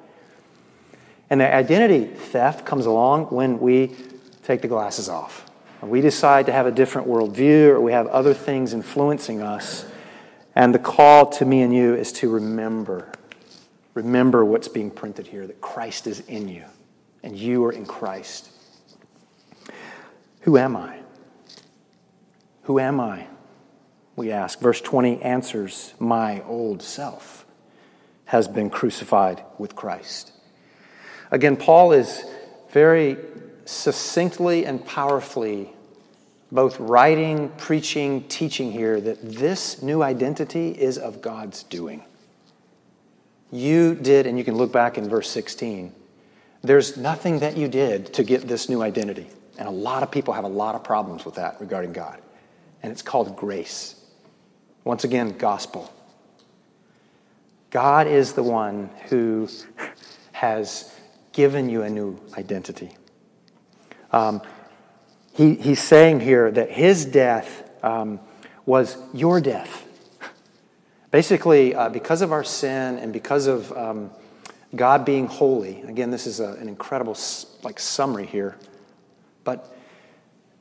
And 1.30 1.40
the 1.40 1.54
identity 1.54 2.06
theft 2.06 2.66
comes 2.66 2.86
along 2.86 3.26
when 3.26 3.60
we 3.60 3.94
take 4.42 4.62
the 4.62 4.68
glasses 4.68 5.08
off. 5.08 5.48
Or 5.80 5.88
we 5.88 6.00
decide 6.00 6.46
to 6.46 6.52
have 6.52 6.66
a 6.66 6.72
different 6.72 7.06
worldview 7.06 7.68
or 7.68 7.80
we 7.80 7.92
have 7.92 8.08
other 8.08 8.34
things 8.34 8.74
influencing 8.74 9.40
us. 9.40 9.86
And 10.56 10.74
the 10.74 10.80
call 10.80 11.30
to 11.30 11.44
me 11.44 11.62
and 11.62 11.72
you 11.72 11.94
is 11.94 12.10
to 12.14 12.28
remember. 12.28 13.12
Remember 13.94 14.44
what's 14.44 14.68
being 14.68 14.90
printed 14.90 15.26
here 15.26 15.46
that 15.46 15.60
Christ 15.60 16.06
is 16.06 16.20
in 16.20 16.48
you 16.48 16.64
and 17.22 17.36
you 17.36 17.64
are 17.64 17.72
in 17.72 17.86
Christ. 17.86 18.50
Who 20.40 20.56
am 20.56 20.76
I? 20.76 20.98
Who 22.64 22.78
am 22.78 23.00
I? 23.00 23.26
We 24.16 24.30
ask. 24.30 24.60
Verse 24.60 24.80
20 24.80 25.22
answers 25.22 25.94
My 25.98 26.42
old 26.42 26.82
self 26.82 27.44
has 28.26 28.48
been 28.48 28.70
crucified 28.70 29.42
with 29.58 29.76
Christ. 29.76 30.32
Again, 31.30 31.56
Paul 31.56 31.92
is 31.92 32.24
very 32.70 33.16
succinctly 33.64 34.66
and 34.66 34.84
powerfully 34.84 35.72
both 36.50 36.78
writing, 36.78 37.48
preaching, 37.56 38.24
teaching 38.28 38.72
here 38.72 39.00
that 39.00 39.18
this 39.22 39.82
new 39.82 40.02
identity 40.02 40.70
is 40.70 40.98
of 40.98 41.22
God's 41.22 41.62
doing. 41.62 42.04
You 43.52 43.94
did, 43.94 44.26
and 44.26 44.38
you 44.38 44.44
can 44.44 44.56
look 44.56 44.72
back 44.72 44.98
in 44.98 45.08
verse 45.08 45.28
16, 45.30 45.94
there's 46.62 46.96
nothing 46.96 47.40
that 47.40 47.56
you 47.56 47.68
did 47.68 48.14
to 48.14 48.24
get 48.24 48.48
this 48.48 48.68
new 48.68 48.82
identity. 48.82 49.28
And 49.58 49.68
a 49.68 49.70
lot 49.70 50.02
of 50.02 50.10
people 50.10 50.32
have 50.32 50.44
a 50.44 50.48
lot 50.48 50.74
of 50.74 50.82
problems 50.82 51.24
with 51.24 51.34
that 51.34 51.60
regarding 51.60 51.92
God. 51.92 52.20
And 52.82 52.90
it's 52.90 53.02
called 53.02 53.36
grace. 53.36 53.94
Once 54.84 55.04
again, 55.04 55.36
gospel. 55.36 55.92
God 57.70 58.06
is 58.06 58.32
the 58.32 58.42
one 58.42 58.90
who 59.08 59.48
has 60.32 60.98
given 61.32 61.68
you 61.68 61.82
a 61.82 61.90
new 61.90 62.18
identity. 62.36 62.96
Um, 64.12 64.40
he, 65.34 65.54
he's 65.54 65.80
saying 65.80 66.20
here 66.20 66.50
that 66.50 66.70
his 66.70 67.04
death 67.04 67.70
um, 67.82 68.20
was 68.66 68.96
your 69.12 69.40
death. 69.40 69.86
Basically, 71.12 71.74
uh, 71.74 71.90
because 71.90 72.22
of 72.22 72.32
our 72.32 72.42
sin 72.42 72.98
and 72.98 73.12
because 73.12 73.46
of 73.46 73.70
um, 73.76 74.10
God 74.74 75.04
being 75.04 75.26
holy, 75.26 75.82
again, 75.82 76.10
this 76.10 76.26
is 76.26 76.40
a, 76.40 76.54
an 76.54 76.68
incredible 76.68 77.16
like 77.62 77.78
summary 77.78 78.26
here, 78.26 78.56
but 79.44 79.76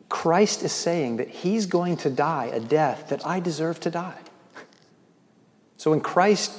Christ 0.10 0.62
is 0.62 0.74
saying 0.74 1.18
that 1.18 1.30
he's 1.30 1.66
going 1.68 1.96
to 1.98 2.10
die 2.10 2.52
a 2.54 2.60
death 2.60 3.08
that 3.10 3.26
I 3.26 3.40
deserve 3.40 3.80
to 3.80 3.90
die. 3.90 4.18
So 5.78 5.92
when 5.92 6.02
Christ 6.02 6.52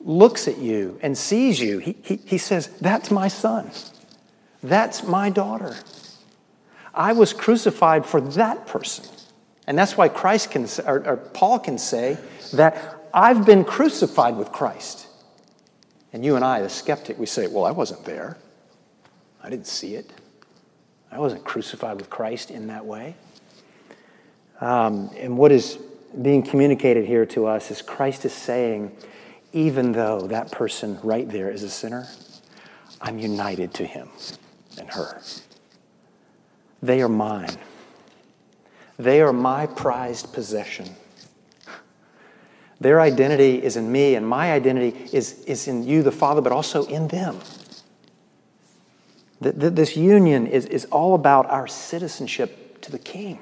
looks 0.00 0.46
at 0.46 0.58
you 0.58 0.98
and 1.02 1.16
sees 1.16 1.58
you, 1.58 1.78
he, 1.78 1.96
he, 2.02 2.16
he 2.26 2.36
says, 2.36 2.68
That's 2.82 3.10
my 3.10 3.28
son. 3.28 3.70
That's 4.62 5.02
my 5.02 5.30
daughter. 5.30 5.74
I 6.92 7.14
was 7.14 7.32
crucified 7.32 8.04
for 8.04 8.20
that 8.20 8.66
person. 8.66 9.06
And 9.66 9.78
that's 9.78 9.96
why 9.96 10.08
Christ 10.08 10.50
can, 10.50 10.68
or, 10.86 11.06
or 11.06 11.16
Paul 11.16 11.58
can 11.58 11.78
say 11.78 12.18
that 12.52 13.00
I've 13.14 13.46
been 13.46 13.64
crucified 13.64 14.36
with 14.36 14.50
Christ. 14.50 15.06
And 16.12 16.24
you 16.24 16.34
and 16.34 16.44
I, 16.44 16.60
the 16.60 16.68
skeptic, 16.68 17.16
we 17.16 17.26
say, 17.26 17.46
well, 17.46 17.64
I 17.64 17.70
wasn't 17.70 18.04
there. 18.04 18.36
I 19.40 19.48
didn't 19.48 19.68
see 19.68 19.94
it. 19.94 20.10
I 21.12 21.20
wasn't 21.20 21.44
crucified 21.44 21.96
with 21.96 22.10
Christ 22.10 22.50
in 22.50 22.66
that 22.66 22.84
way. 22.84 23.14
Um, 24.60 25.10
and 25.16 25.38
what 25.38 25.52
is 25.52 25.78
being 26.22 26.42
communicated 26.42 27.04
here 27.04 27.24
to 27.26 27.46
us 27.46 27.70
is 27.70 27.82
Christ 27.82 28.24
is 28.24 28.32
saying, 28.32 28.96
even 29.52 29.92
though 29.92 30.22
that 30.22 30.50
person 30.50 30.98
right 31.04 31.28
there 31.28 31.50
is 31.50 31.62
a 31.62 31.70
sinner, 31.70 32.08
I'm 33.00 33.20
united 33.20 33.74
to 33.74 33.86
him 33.86 34.08
and 34.76 34.88
her. 34.90 35.22
They 36.82 37.00
are 37.00 37.08
mine. 37.08 37.56
They 38.98 39.20
are 39.20 39.32
my 39.32 39.66
prized 39.66 40.32
possession. 40.32 40.96
Their 42.80 43.00
identity 43.00 43.62
is 43.62 43.76
in 43.76 43.90
me, 43.90 44.14
and 44.14 44.26
my 44.26 44.52
identity 44.52 45.08
is, 45.12 45.44
is 45.44 45.68
in 45.68 45.84
you, 45.84 46.02
the 46.02 46.12
Father, 46.12 46.40
but 46.40 46.52
also 46.52 46.84
in 46.86 47.08
them. 47.08 47.38
This 49.40 49.96
union 49.96 50.46
is, 50.46 50.66
is 50.66 50.84
all 50.86 51.14
about 51.14 51.46
our 51.50 51.66
citizenship 51.66 52.80
to 52.82 52.90
the 52.90 52.98
King. 52.98 53.38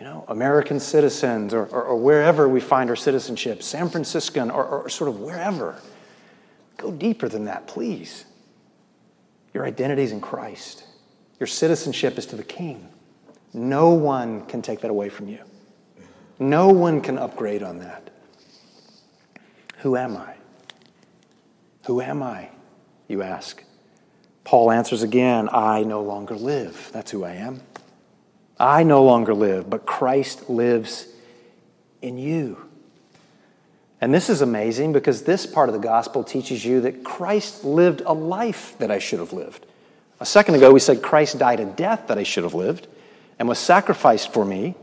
You 0.00 0.06
know, 0.06 0.24
American 0.28 0.80
citizens 0.80 1.54
or, 1.54 1.66
or, 1.66 1.82
or 1.84 1.96
wherever 1.96 2.48
we 2.48 2.60
find 2.60 2.90
our 2.90 2.96
citizenship, 2.96 3.62
San 3.62 3.88
Franciscan 3.88 4.50
or, 4.50 4.64
or 4.64 4.88
sort 4.88 5.08
of 5.08 5.20
wherever. 5.20 5.80
Go 6.76 6.90
deeper 6.90 7.28
than 7.28 7.44
that, 7.44 7.66
please. 7.68 8.24
Your 9.54 9.64
identity 9.64 10.02
is 10.02 10.12
in 10.12 10.20
Christ. 10.20 10.84
Your 11.38 11.46
citizenship 11.46 12.18
is 12.18 12.26
to 12.26 12.36
the 12.36 12.44
King. 12.44 12.88
No 13.52 13.90
one 13.90 14.44
can 14.46 14.62
take 14.62 14.80
that 14.80 14.90
away 14.90 15.08
from 15.08 15.28
you. 15.28 15.38
No 16.38 16.68
one 16.68 17.00
can 17.00 17.18
upgrade 17.18 17.62
on 17.62 17.78
that. 17.78 18.10
Who 19.78 19.96
am 19.96 20.16
I? 20.16 20.34
Who 21.86 22.00
am 22.00 22.22
I? 22.22 22.48
You 23.08 23.22
ask. 23.22 23.62
Paul 24.44 24.70
answers 24.70 25.02
again 25.02 25.48
I 25.52 25.82
no 25.82 26.02
longer 26.02 26.34
live. 26.34 26.90
That's 26.92 27.10
who 27.10 27.24
I 27.24 27.32
am. 27.32 27.62
I 28.58 28.82
no 28.82 29.02
longer 29.02 29.34
live, 29.34 29.68
but 29.68 29.84
Christ 29.84 30.48
lives 30.48 31.06
in 32.00 32.18
you. 32.18 32.68
And 34.00 34.12
this 34.12 34.28
is 34.28 34.42
amazing 34.42 34.92
because 34.92 35.22
this 35.22 35.46
part 35.46 35.68
of 35.68 35.72
the 35.72 35.80
gospel 35.80 36.22
teaches 36.22 36.64
you 36.64 36.80
that 36.82 37.04
Christ 37.04 37.64
lived 37.64 38.02
a 38.04 38.12
life 38.12 38.76
that 38.78 38.90
I 38.90 38.98
should 38.98 39.18
have 39.18 39.32
lived. 39.32 39.66
A 40.20 40.26
second 40.26 40.54
ago, 40.54 40.72
we 40.72 40.80
said 40.80 41.02
Christ 41.02 41.38
died 41.38 41.60
a 41.60 41.64
death 41.64 42.06
that 42.08 42.18
I 42.18 42.22
should 42.22 42.44
have 42.44 42.54
lived 42.54 42.86
and 43.38 43.48
was 43.48 43.58
sacrificed 43.58 44.32
for 44.32 44.44
me 44.44 44.74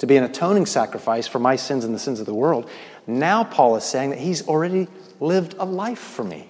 to 0.00 0.06
be 0.06 0.16
an 0.16 0.24
atoning 0.24 0.64
sacrifice 0.64 1.26
for 1.26 1.38
my 1.38 1.56
sins 1.56 1.84
and 1.84 1.94
the 1.94 1.98
sins 1.98 2.20
of 2.20 2.26
the 2.26 2.34
world. 2.34 2.68
Now, 3.06 3.44
Paul 3.44 3.76
is 3.76 3.84
saying 3.84 4.10
that 4.10 4.18
he's 4.18 4.46
already 4.48 4.88
lived 5.20 5.54
a 5.58 5.66
life 5.66 5.98
for 5.98 6.24
me. 6.24 6.48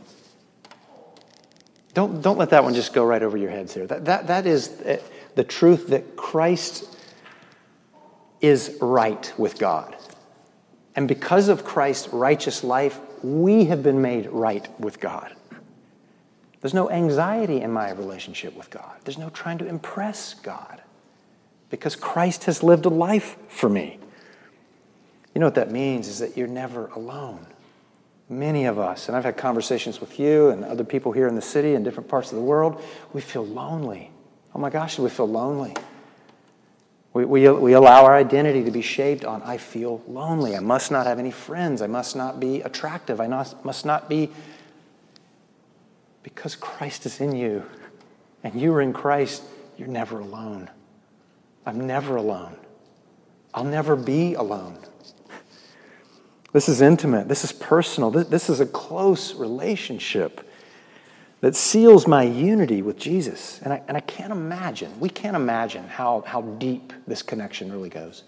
Don't, 1.93 2.23
don't 2.23 2.39
let 2.39 2.51
that 2.51 2.63
one 2.63 2.75
just 2.75 2.93
go 2.93 3.05
right 3.05 3.21
over 3.21 3.37
your 3.37 3.51
heads 3.51 3.75
here. 3.75 3.89
That, 3.89 4.05
that, 4.05 4.29
that 4.29 4.47
is 4.47 4.81
the 5.35 5.43
truth 5.43 5.89
that 5.89 6.15
Christ 6.15 6.97
is 8.41 8.79
right 8.81 9.33
with 9.37 9.59
God. 9.59 9.97
And 10.95 11.09
because 11.09 11.49
of 11.49 11.65
Christ's 11.65 12.09
righteous 12.13 12.63
life, 12.63 13.01
we 13.25 13.65
have 13.65 13.83
been 13.83 14.01
made 14.01 14.29
right 14.29 14.69
with 14.79 15.01
God. 15.01 15.35
There's 16.61 16.75
no 16.75 16.89
anxiety 16.89 17.63
in 17.63 17.73
my 17.73 17.91
relationship 17.91 18.57
with 18.57 18.71
God. 18.71 18.93
There's 19.03 19.19
no 19.19 19.31
trying 19.31 19.59
to 19.59 19.67
impress 19.67 20.35
God 20.35 20.83
because 21.71 21.97
Christ 21.97 22.45
has 22.45 22.63
lived 22.63 22.85
a 22.85 22.91
life 22.91 23.37
for 23.49 23.69
me. 23.69 23.99
You 25.35 25.41
know 25.41 25.47
what 25.47 25.55
that 25.55 25.71
means 25.71 26.09
is 26.09 26.19
that 26.19 26.37
you're 26.37 26.49
never 26.49 26.89
alone. 26.89 27.47
Many 28.29 28.67
of 28.67 28.79
us, 28.79 29.09
and 29.09 29.17
I've 29.17 29.25
had 29.25 29.37
conversations 29.37 30.01
with 30.01 30.21
you 30.21 30.51
and 30.51 30.65
other 30.65 30.85
people 30.85 31.13
here 31.13 31.27
in 31.27 31.35
the 31.35 31.43
city 31.43 31.75
and 31.75 31.85
different 31.85 32.09
parts 32.09 32.31
of 32.31 32.37
the 32.37 32.45
world, 32.45 32.83
we 33.13 33.21
feel 33.21 33.47
lonely. 33.47 34.11
Oh 34.55 34.59
my 34.59 34.71
gosh, 34.71 34.99
we 34.99 35.09
feel 35.11 35.29
lonely. 35.29 35.75
We, 37.13 37.25
we, 37.25 37.49
we 37.49 37.73
allow 37.73 38.05
our 38.05 38.15
identity 38.15 38.63
to 38.65 38.71
be 38.71 38.83
shaped 38.83 39.25
on 39.25 39.43
I 39.43 39.57
feel 39.57 40.03
lonely. 40.07 40.55
I 40.57 40.61
must 40.61 40.93
not 40.93 41.07
have 41.07 41.19
any 41.19 41.33
friends. 41.33 41.83
I 41.83 41.89
must 41.89 42.15
not 42.15 42.39
be 42.39 42.61
attractive. 42.61 43.21
I 43.21 43.27
must, 43.27 43.65
must 43.65 43.85
not 43.85 44.09
be. 44.09 44.31
Because 46.23 46.55
Christ 46.55 47.07
is 47.07 47.21
in 47.21 47.35
you 47.35 47.65
and 48.45 48.61
you 48.61 48.73
are 48.75 48.81
in 48.81 48.93
Christ, 48.93 49.43
you're 49.77 49.89
never 49.89 50.21
alone. 50.21 50.71
I'm 51.67 51.87
never 51.87 52.17
alone. 52.17 52.57
I'll 53.53 53.65
never 53.65 53.97
be 53.97 54.35
alone. 54.35 54.79
This 56.53 56.69
is 56.69 56.81
intimate. 56.81 57.29
This 57.29 57.45
is 57.45 57.53
personal. 57.53 58.11
This 58.11 58.51
is 58.51 58.61
a 58.61 58.67
close 58.67 59.35
relationship 59.35 60.49
that 61.41 61.57
seals 61.57 62.07
my 62.07 62.23
unity 62.23 62.83
with 62.83 62.99
Jesus. 62.99 63.61
And 63.63 63.73
I, 63.73 63.83
and 63.89 63.97
I 63.97 64.01
can't 64.01 64.33
imagine, 64.33 64.99
we 65.01 65.09
can't 65.09 65.37
imagine 65.37 65.89
how, 65.89 66.23
how 66.27 66.43
deep 66.43 66.93
this 67.07 67.23
connection 67.23 67.73
really 67.73 67.89
goes. 67.89 68.25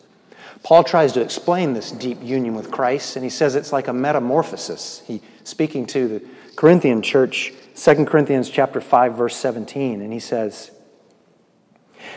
Paul 0.63 0.83
tries 0.83 1.13
to 1.13 1.21
explain 1.21 1.73
this 1.73 1.91
deep 1.91 2.23
union 2.23 2.55
with 2.55 2.71
Christ, 2.71 3.17
and 3.17 3.25
he 3.25 3.31
says 3.31 3.55
it's 3.55 3.73
like 3.73 3.89
a 3.89 3.93
metamorphosis. 3.93 5.03
He 5.07 5.21
speaking 5.45 5.87
to 5.87 6.09
the 6.09 6.23
Corinthian 6.57 7.03
church, 7.03 7.53
2 7.77 8.05
Corinthians 8.07 8.49
chapter 8.49 8.81
5, 8.81 9.15
verse 9.15 9.37
17, 9.37 10.01
and 10.01 10.13
he 10.13 10.19
says, 10.19 10.71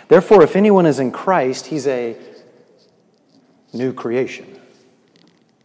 Therefore, 0.07 0.43
if 0.43 0.55
anyone 0.55 0.85
is 0.85 0.99
in 0.99 1.11
Christ, 1.11 1.67
he's 1.67 1.87
a 1.87 2.15
new 3.73 3.93
creation. 3.93 4.59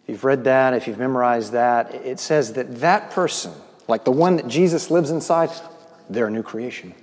If 0.03 0.09
you've 0.09 0.25
read 0.25 0.45
that, 0.45 0.75
if 0.75 0.87
you've 0.87 0.99
memorized 0.99 1.53
that, 1.53 1.95
it 1.95 2.19
says 2.19 2.55
that 2.55 2.81
that 2.81 3.11
person, 3.11 3.53
like 3.89 4.05
the 4.05 4.11
one 4.11 4.37
that 4.37 4.49
Jesus 4.49 4.91
lives 4.91 5.11
inside, 5.11 5.51
they're 6.09 6.27
a 6.27 6.31
new 6.31 6.43
creation. 6.43 6.95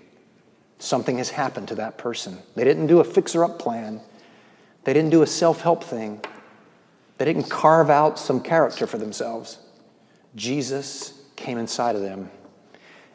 Something 0.80 1.18
has 1.18 1.30
happened 1.30 1.70
to 1.70 1.76
that 1.76 1.98
person. 1.98 2.38
They 2.56 2.64
didn't 2.64 2.88
do 2.88 3.00
a 3.00 3.04
fixer 3.04 3.44
up 3.44 3.60
plan, 3.60 4.02
they 4.84 4.94
didn't 4.94 5.12
do 5.12 5.22
a 5.22 5.28
self 5.28 5.62
help 5.62 5.84
thing, 5.84 6.22
they 7.18 7.26
didn't 7.26 7.50
carve 7.50 7.90
out 7.90 8.20
some 8.20 8.42
character 8.42 8.86
for 8.86 8.98
themselves. 8.98 9.60
Jesus 10.36 11.14
came 11.36 11.58
inside 11.58 11.96
of 11.96 12.02
them 12.02 12.30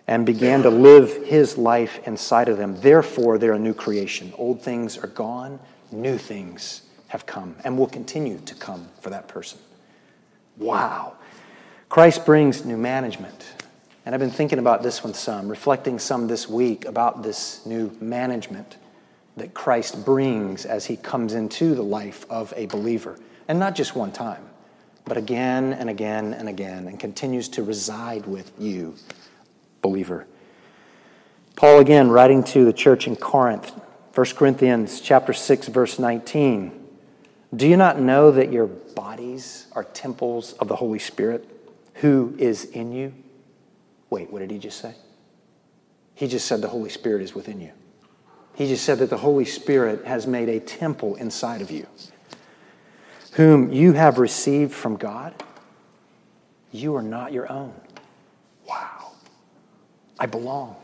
and 0.06 0.26
began 0.26 0.62
to 0.62 0.70
live 0.70 1.24
his 1.26 1.56
life 1.56 2.06
inside 2.06 2.48
of 2.48 2.58
them. 2.58 2.80
Therefore, 2.80 3.38
they're 3.38 3.52
a 3.52 3.58
new 3.58 3.74
creation. 3.74 4.32
Old 4.36 4.62
things 4.62 4.98
are 4.98 5.08
gone, 5.08 5.60
new 5.90 6.18
things 6.18 6.82
have 7.08 7.26
come 7.26 7.56
and 7.64 7.78
will 7.78 7.86
continue 7.86 8.38
to 8.38 8.54
come 8.54 8.88
for 9.00 9.10
that 9.10 9.28
person. 9.28 9.58
Wow. 10.56 11.14
Christ 11.88 12.24
brings 12.24 12.64
new 12.64 12.76
management. 12.76 13.44
And 14.04 14.14
I've 14.14 14.20
been 14.20 14.30
thinking 14.30 14.58
about 14.58 14.82
this 14.82 15.04
one 15.04 15.14
some, 15.14 15.48
reflecting 15.48 15.98
some 15.98 16.26
this 16.26 16.48
week 16.48 16.86
about 16.86 17.22
this 17.22 17.64
new 17.64 17.96
management 18.00 18.76
that 19.36 19.54
Christ 19.54 20.04
brings 20.04 20.64
as 20.64 20.86
he 20.86 20.96
comes 20.96 21.34
into 21.34 21.74
the 21.74 21.82
life 21.82 22.26
of 22.28 22.52
a 22.56 22.66
believer. 22.66 23.18
And 23.46 23.58
not 23.58 23.74
just 23.74 23.94
one 23.94 24.10
time, 24.10 24.44
but 25.04 25.16
again 25.16 25.72
and 25.72 25.88
again 25.88 26.34
and 26.34 26.48
again, 26.48 26.88
and 26.88 26.98
continues 26.98 27.48
to 27.50 27.62
reside 27.62 28.26
with 28.26 28.52
you 28.58 28.94
believer. 29.82 30.26
Paul 31.56 31.80
again 31.80 32.10
writing 32.10 32.42
to 32.44 32.64
the 32.64 32.72
church 32.72 33.06
in 33.06 33.16
Corinth, 33.16 33.72
1 34.14 34.26
Corinthians 34.34 35.00
chapter 35.00 35.32
6 35.32 35.68
verse 35.68 35.98
19. 35.98 36.78
Do 37.54 37.68
you 37.68 37.76
not 37.76 38.00
know 38.00 38.30
that 38.30 38.50
your 38.50 38.66
bodies 38.66 39.66
are 39.72 39.84
temples 39.84 40.54
of 40.54 40.68
the 40.68 40.76
Holy 40.76 40.98
Spirit 40.98 41.46
who 41.94 42.34
is 42.38 42.64
in 42.64 42.92
you? 42.92 43.12
Wait, 44.08 44.32
what 44.32 44.38
did 44.38 44.50
he 44.50 44.58
just 44.58 44.78
say? 44.80 44.94
He 46.14 46.28
just 46.28 46.46
said 46.46 46.62
the 46.62 46.68
Holy 46.68 46.90
Spirit 46.90 47.22
is 47.22 47.34
within 47.34 47.60
you. 47.60 47.72
He 48.54 48.68
just 48.68 48.84
said 48.84 48.98
that 48.98 49.10
the 49.10 49.18
Holy 49.18 49.44
Spirit 49.44 50.04
has 50.04 50.26
made 50.26 50.48
a 50.48 50.60
temple 50.60 51.16
inside 51.16 51.62
of 51.62 51.70
you, 51.70 51.86
whom 53.32 53.72
you 53.72 53.92
have 53.92 54.18
received 54.18 54.72
from 54.72 54.96
God. 54.96 55.34
You 56.70 56.96
are 56.96 57.02
not 57.02 57.32
your 57.32 57.50
own. 57.50 57.74
I 60.22 60.26
belong. 60.26 60.76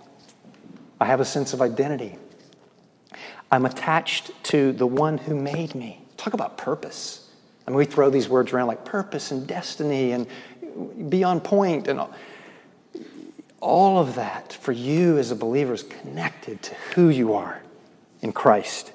I 1.00 1.04
have 1.04 1.20
a 1.20 1.24
sense 1.24 1.52
of 1.52 1.62
identity. 1.62 2.18
I'm 3.52 3.66
attached 3.66 4.32
to 4.46 4.72
the 4.72 4.84
one 4.84 5.16
who 5.16 5.36
made 5.36 5.76
me. 5.76 6.02
Talk 6.16 6.34
about 6.34 6.58
purpose. 6.58 7.30
I 7.64 7.70
mean, 7.70 7.78
we 7.78 7.84
throw 7.84 8.10
these 8.10 8.28
words 8.28 8.52
around 8.52 8.66
like 8.66 8.84
purpose 8.84 9.30
and 9.30 9.46
destiny 9.46 10.10
and 10.10 10.26
be 11.08 11.22
on 11.22 11.40
point 11.40 11.86
and 11.86 12.00
all. 12.00 12.12
all 13.60 14.00
of 14.00 14.16
that 14.16 14.54
for 14.54 14.72
you 14.72 15.18
as 15.18 15.30
a 15.30 15.36
believer 15.36 15.72
is 15.72 15.84
connected 15.84 16.60
to 16.62 16.74
who 16.96 17.08
you 17.08 17.34
are 17.34 17.62
in 18.20 18.32
Christ. 18.32 18.90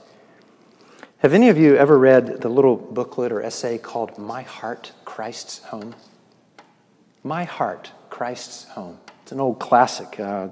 Have 1.19 1.33
any 1.33 1.47
of 1.47 1.57
you 1.57 1.77
ever 1.77 1.97
read 1.97 2.41
the 2.41 2.49
little 2.49 2.75
booklet 2.75 3.31
or 3.31 3.41
essay 3.41 3.77
called 3.77 4.17
My 4.17 4.41
Heart, 4.41 4.91
Christ's 5.05 5.59
Home? 5.59 5.95
My 7.23 7.45
Heart, 7.45 7.93
Christ's 8.09 8.65
Home. 8.71 8.97
An 9.33 9.41
old 9.41 9.59
classic. 9.59 10.19
Uh, 10.19 10.49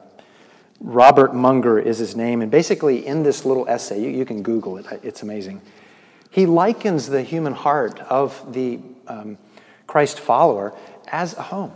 Robert 0.80 1.36
Munger 1.36 1.78
is 1.78 2.00
his 2.00 2.16
name. 2.16 2.42
And 2.42 2.50
basically, 2.50 3.06
in 3.06 3.22
this 3.22 3.46
little 3.46 3.68
essay, 3.70 4.02
you, 4.02 4.10
you, 4.10 4.26
can 4.26 4.42
Google 4.42 4.78
it, 4.78 4.88
it's 5.04 5.22
amazing. 5.22 5.62
He 6.32 6.48
likens 6.48 7.08
the 7.08 7.22
human 7.22 7.54
heart 7.54 8.00
of 8.00 8.54
the 8.54 8.80
um, 9.06 9.38
Christ 9.86 10.20
follower 10.20 10.76
as 11.08 11.38
a 11.38 11.44
home. 11.44 11.74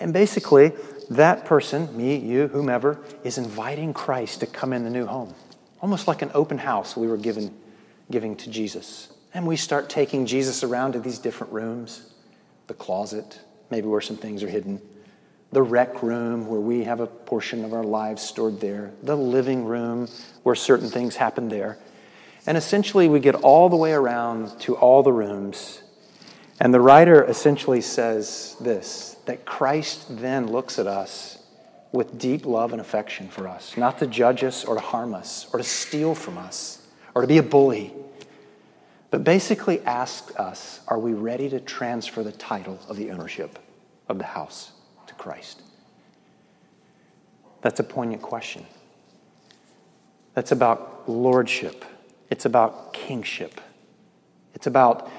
And 0.00 0.14
basically, 0.14 0.72
that 1.10 1.44
person, 1.44 1.94
me, 1.94 2.16
you, 2.16 2.48
whomever, 2.48 2.98
is 3.22 3.36
inviting 3.36 3.92
Christ 3.92 4.40
to 4.40 4.46
come 4.46 4.72
in 4.72 4.84
the 4.84 4.90
new 4.90 5.04
home. 5.04 5.34
Almost 5.82 6.08
like 6.08 6.22
an 6.22 6.30
open 6.32 6.56
house 6.56 6.96
we 6.96 7.08
were 7.08 7.18
given 7.18 7.54
giving 8.10 8.36
to 8.36 8.50
Jesus. 8.50 9.12
And 9.34 9.46
we 9.46 9.56
start 9.56 9.90
taking 9.90 10.24
Jesus 10.24 10.62
around 10.62 10.92
to 10.92 10.98
these 10.98 11.18
different 11.18 11.52
rooms 11.52 12.14
the 12.68 12.74
closet, 12.74 13.40
maybe 13.70 13.86
where 13.86 14.00
some 14.00 14.16
things 14.16 14.42
are 14.42 14.48
hidden, 14.48 14.80
the 15.52 15.62
rec 15.62 16.02
room, 16.02 16.48
where 16.48 16.60
we 16.60 16.84
have 16.84 17.00
a 17.00 17.06
portion 17.06 17.64
of 17.64 17.72
our 17.72 17.84
lives 17.84 18.22
stored 18.22 18.60
there, 18.60 18.92
the 19.02 19.16
living 19.16 19.64
room, 19.64 20.08
where 20.42 20.54
certain 20.54 20.88
things 20.88 21.16
happen 21.16 21.48
there. 21.48 21.78
And 22.46 22.56
essentially, 22.56 23.08
we 23.08 23.20
get 23.20 23.34
all 23.34 23.68
the 23.68 23.76
way 23.76 23.92
around 23.92 24.60
to 24.60 24.76
all 24.76 25.02
the 25.02 25.12
rooms. 25.12 25.82
And 26.60 26.72
the 26.72 26.80
writer 26.80 27.24
essentially 27.24 27.80
says 27.80 28.56
this 28.60 29.16
that 29.26 29.44
Christ 29.44 30.06
then 30.20 30.50
looks 30.50 30.78
at 30.78 30.86
us 30.86 31.38
with 31.92 32.18
deep 32.18 32.46
love 32.46 32.72
and 32.72 32.80
affection 32.80 33.28
for 33.28 33.48
us, 33.48 33.76
not 33.76 33.98
to 33.98 34.06
judge 34.06 34.44
us 34.44 34.64
or 34.64 34.74
to 34.74 34.80
harm 34.80 35.14
us 35.14 35.48
or 35.52 35.58
to 35.58 35.64
steal 35.64 36.14
from 36.14 36.38
us 36.38 36.86
or 37.14 37.22
to 37.22 37.28
be 37.28 37.38
a 37.38 37.42
bully 37.42 37.92
but 39.10 39.24
basically 39.24 39.80
asks 39.82 40.34
us 40.36 40.80
are 40.88 40.98
we 40.98 41.12
ready 41.12 41.48
to 41.48 41.60
transfer 41.60 42.22
the 42.22 42.32
title 42.32 42.78
of 42.88 42.96
the 42.96 43.10
ownership 43.10 43.58
of 44.08 44.18
the 44.18 44.24
house 44.24 44.72
Christ? 45.26 45.60
That's 47.60 47.80
a 47.80 47.82
poignant 47.82 48.22
question. 48.22 48.64
That's 50.34 50.52
about 50.52 51.10
lordship, 51.10 51.84
it's 52.30 52.44
about 52.44 52.92
kingship, 52.92 53.60
it's 54.54 54.68
about 54.68 55.10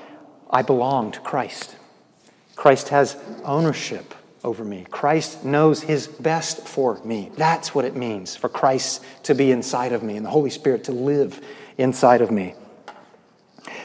I 0.50 0.62
belong 0.62 1.12
to 1.12 1.20
Christ. 1.20 1.76
Christ 2.56 2.88
has 2.88 3.18
ownership 3.44 4.14
over 4.46 4.64
me. 4.64 4.86
Christ 4.90 5.44
knows 5.44 5.82
his 5.82 6.08
best 6.08 6.66
for 6.66 7.04
me. 7.04 7.30
That's 7.36 7.76
what 7.76 7.84
it 7.84 7.98
means 7.98 8.34
for 8.34 8.48
Christ 8.48 9.04
to 9.24 9.36
be 9.36 9.52
inside 9.52 9.92
of 9.92 10.04
me 10.04 10.16
and 10.16 10.26
the 10.26 10.30
Holy 10.30 10.52
Spirit 10.52 10.86
to 10.86 10.94
live 10.94 11.42
inside 11.78 12.22
of 12.22 12.32
me. 12.32 12.56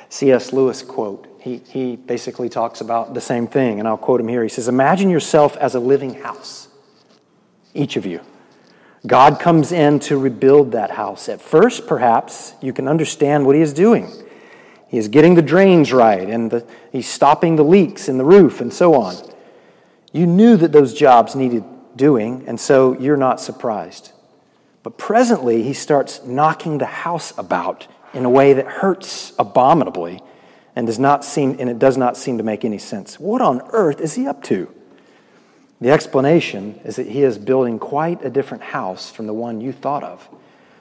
C.S. 0.09 0.53
Lewis 0.53 0.83
quote. 0.83 1.27
He, 1.43 1.61
he 1.69 1.97
basically 1.97 2.49
talks 2.49 2.81
about 2.81 3.15
the 3.15 3.21
same 3.21 3.49
thing, 3.49 3.81
and 3.81 3.89
I'll 3.89 3.97
quote 3.97 4.21
him 4.21 4.29
here. 4.29 4.45
He 4.45 4.49
says, 4.49 4.69
Imagine 4.69 5.11
yourself 5.11 5.57
as 5.57 5.75
a 5.75 5.81
living 5.81 6.15
house, 6.15 6.69
each 7.75 7.97
of 7.97 8.07
you. 8.07 8.21
God 9.09 9.41
comes 9.41 9.73
in 9.73 9.99
to 10.01 10.17
rebuild 10.17 10.71
that 10.71 10.93
house. 10.93 11.29
At 11.29 11.41
first, 11.41 11.89
perhaps, 11.89 12.55
you 12.63 12.73
can 12.73 12.87
understand 12.87 13.45
what 13.45 13.57
he 13.57 13.61
is 13.61 13.73
doing. 13.73 14.09
He 14.87 14.99
is 14.99 15.09
getting 15.09 15.35
the 15.35 15.43
drains 15.43 15.93
right, 15.93 16.31
and 16.31 16.49
the, 16.49 16.67
he's 16.93 17.09
stopping 17.09 17.57
the 17.57 17.65
leaks 17.65 18.09
in 18.09 18.19
the 18.19 18.25
roof, 18.25 18.61
and 18.61 18.73
so 18.73 18.95
on. 18.95 19.17
You 20.13 20.29
knew 20.29 20.57
that 20.59 20.71
those 20.71 20.95
jobs 20.95 21.35
needed 21.35 21.65
doing, 21.97 22.45
and 22.47 22.61
so 22.61 22.97
you're 23.01 23.17
not 23.17 23.41
surprised. 23.41 24.13
But 24.85 24.97
presently, 24.97 25.65
he 25.65 25.73
starts 25.73 26.23
knocking 26.25 26.79
the 26.79 26.87
house 26.87 27.37
about 27.37 27.89
in 28.15 28.25
a 28.25 28.31
way 28.31 28.53
that 28.53 28.67
hurts 28.67 29.33
abominably 29.41 30.21
and 30.75 30.87
does 30.87 30.99
not 30.99 31.25
seem 31.25 31.57
and 31.59 31.69
it 31.69 31.79
does 31.79 31.97
not 31.97 32.17
seem 32.17 32.39
to 32.39 32.45
make 32.45 32.65
any 32.65 32.79
sense. 32.79 33.21
What 33.21 33.41
on 33.41 33.63
earth 33.71 34.01
is 34.01 34.15
he 34.15 34.27
up 34.27 34.43
to? 34.45 34.73
The 35.81 35.91
explanation 35.91 36.81
is 36.85 36.97
that 36.97 37.09
he 37.09 37.23
is 37.23 37.39
building 37.39 37.79
quite 37.79 38.25
a 38.25 38.31
different 38.31 38.63
house 38.63 39.11
from 39.11 39.27
the 39.27 39.35
one 39.35 39.61
you 39.61 39.73
thought 39.73 40.05
of. 40.05 40.29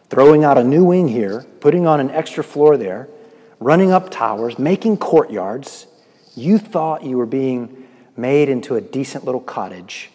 Throwing 0.10 0.43
out 0.43 0.58
a 0.58 0.63
new 0.63 0.84
wing 0.84 1.08
here, 1.08 1.45
putting 1.60 1.88
on 1.88 1.99
an 1.99 2.12
extra 2.12 2.43
floor 2.43 2.77
there, 2.77 3.08
running 3.60 3.91
up 3.91 4.12
towers, 4.12 4.60
making 4.60 4.97
courtyards. 4.97 5.88
You 6.36 6.58
thought 6.60 7.04
you 7.04 7.17
were 7.17 7.25
being 7.25 7.88
made 8.15 8.49
into 8.49 8.75
a 8.75 8.82
decent 8.82 9.25
little 9.25 9.41
cottage, 9.41 10.12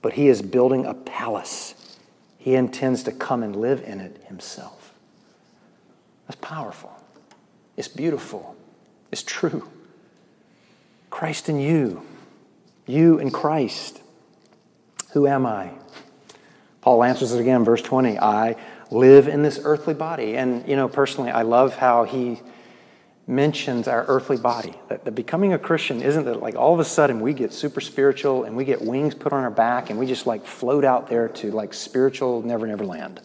but 0.00 0.14
he 0.14 0.28
is 0.28 0.40
building 0.40 0.86
a 0.86 0.94
palace. 0.94 1.74
He 2.38 2.54
intends 2.54 3.02
to 3.02 3.12
come 3.12 3.42
and 3.42 3.54
live 3.54 3.82
in 3.82 4.00
it 4.00 4.24
himself. 4.26 4.94
That's 6.26 6.40
powerful. 6.40 6.92
It's 7.76 7.88
beautiful. 7.88 8.56
It's 9.10 9.22
true. 9.22 9.68
Christ 11.10 11.48
in 11.48 11.58
you, 11.60 12.02
you 12.86 13.18
in 13.18 13.30
Christ. 13.30 14.00
Who 15.12 15.26
am 15.26 15.44
I? 15.44 15.72
Paul 16.80 17.02
answers 17.04 17.32
it 17.32 17.40
again, 17.40 17.64
verse 17.64 17.82
20. 17.82 18.18
I 18.18 18.56
live 18.90 19.28
in 19.28 19.42
this 19.42 19.60
earthly 19.62 19.94
body. 19.94 20.36
And, 20.36 20.66
you 20.68 20.76
know, 20.76 20.88
personally, 20.88 21.30
I 21.30 21.42
love 21.42 21.76
how 21.76 22.04
he 22.04 22.40
mentions 23.26 23.86
our 23.86 24.04
earthly 24.06 24.36
body. 24.36 24.74
That, 24.88 25.04
that 25.04 25.12
becoming 25.12 25.52
a 25.52 25.58
Christian 25.58 26.02
isn't 26.02 26.24
that 26.24 26.40
like 26.40 26.56
all 26.56 26.74
of 26.74 26.80
a 26.80 26.84
sudden 26.84 27.20
we 27.20 27.32
get 27.32 27.52
super 27.52 27.80
spiritual 27.80 28.44
and 28.44 28.56
we 28.56 28.64
get 28.64 28.82
wings 28.82 29.14
put 29.14 29.32
on 29.32 29.44
our 29.44 29.50
back 29.50 29.90
and 29.90 29.98
we 29.98 30.06
just 30.06 30.26
like 30.26 30.44
float 30.44 30.84
out 30.84 31.08
there 31.08 31.28
to 31.28 31.50
like 31.52 31.72
spiritual 31.72 32.42
never, 32.42 32.66
never 32.66 32.84
land. 32.84 33.20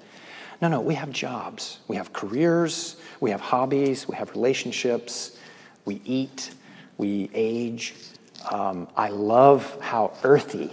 No, 0.62 0.68
no, 0.68 0.80
we 0.80 0.94
have 0.96 1.12
jobs, 1.12 1.80
we 1.88 1.98
have 1.98 2.14
careers, 2.14 2.96
we 3.20 3.32
have 3.32 3.42
hobbies, 3.42 4.08
we 4.08 4.16
have 4.16 4.32
relationships, 4.32 5.38
we 5.86 6.02
eat, 6.06 6.54
we 6.98 7.30
age. 7.34 7.94
Um, 8.52 8.88
I 8.96 9.10
love 9.10 9.78
how 9.82 10.14
earthy 10.24 10.72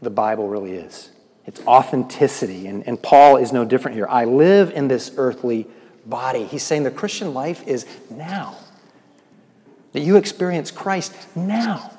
the 0.00 0.10
Bible 0.10 0.48
really 0.48 0.72
is. 0.72 1.10
It's 1.46 1.60
authenticity, 1.66 2.66
and, 2.66 2.86
and 2.86 3.02
Paul 3.02 3.36
is 3.36 3.52
no 3.52 3.64
different 3.64 3.96
here. 3.96 4.06
I 4.08 4.24
live 4.24 4.70
in 4.70 4.88
this 4.88 5.12
earthly 5.16 5.66
body. 6.04 6.44
He's 6.44 6.62
saying 6.62 6.82
the 6.82 6.90
Christian 6.90 7.34
life 7.34 7.66
is 7.66 7.86
now. 8.10 8.56
That 9.92 10.00
you 10.00 10.16
experience 10.16 10.70
Christ 10.70 11.14
now. 11.34 11.92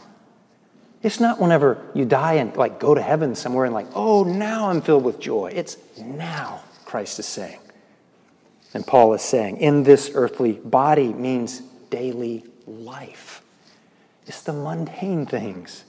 It's 1.02 1.19
not 1.19 1.39
whenever 1.39 1.84
you 1.93 2.06
die 2.06 2.34
and 2.34 2.56
like 2.56 2.80
go 2.80 2.93
to 2.93 3.02
heaven 3.02 3.34
somewhere 3.34 3.65
and 3.65 3.73
like, 3.73 3.88
oh, 3.95 4.23
now 4.23 4.69
I'm 4.69 4.82
filled 4.82 5.04
with 5.04 5.19
joy. 5.19 5.52
It's 5.56 5.78
now. 5.97 6.62
Christ 6.86 7.19
is 7.19 7.25
saying. 7.25 7.60
And 8.73 8.86
Paul 8.86 9.13
is 9.13 9.21
saying, 9.21 9.58
in 9.58 9.84
this 9.84 10.12
earthly 10.13 10.54
body 10.54 11.13
means 11.13 11.62
daily 11.89 12.45
life. 12.65 13.41
It's 14.28 14.41
the 14.41 14.54
mundane 14.54 15.25
things 15.25 15.86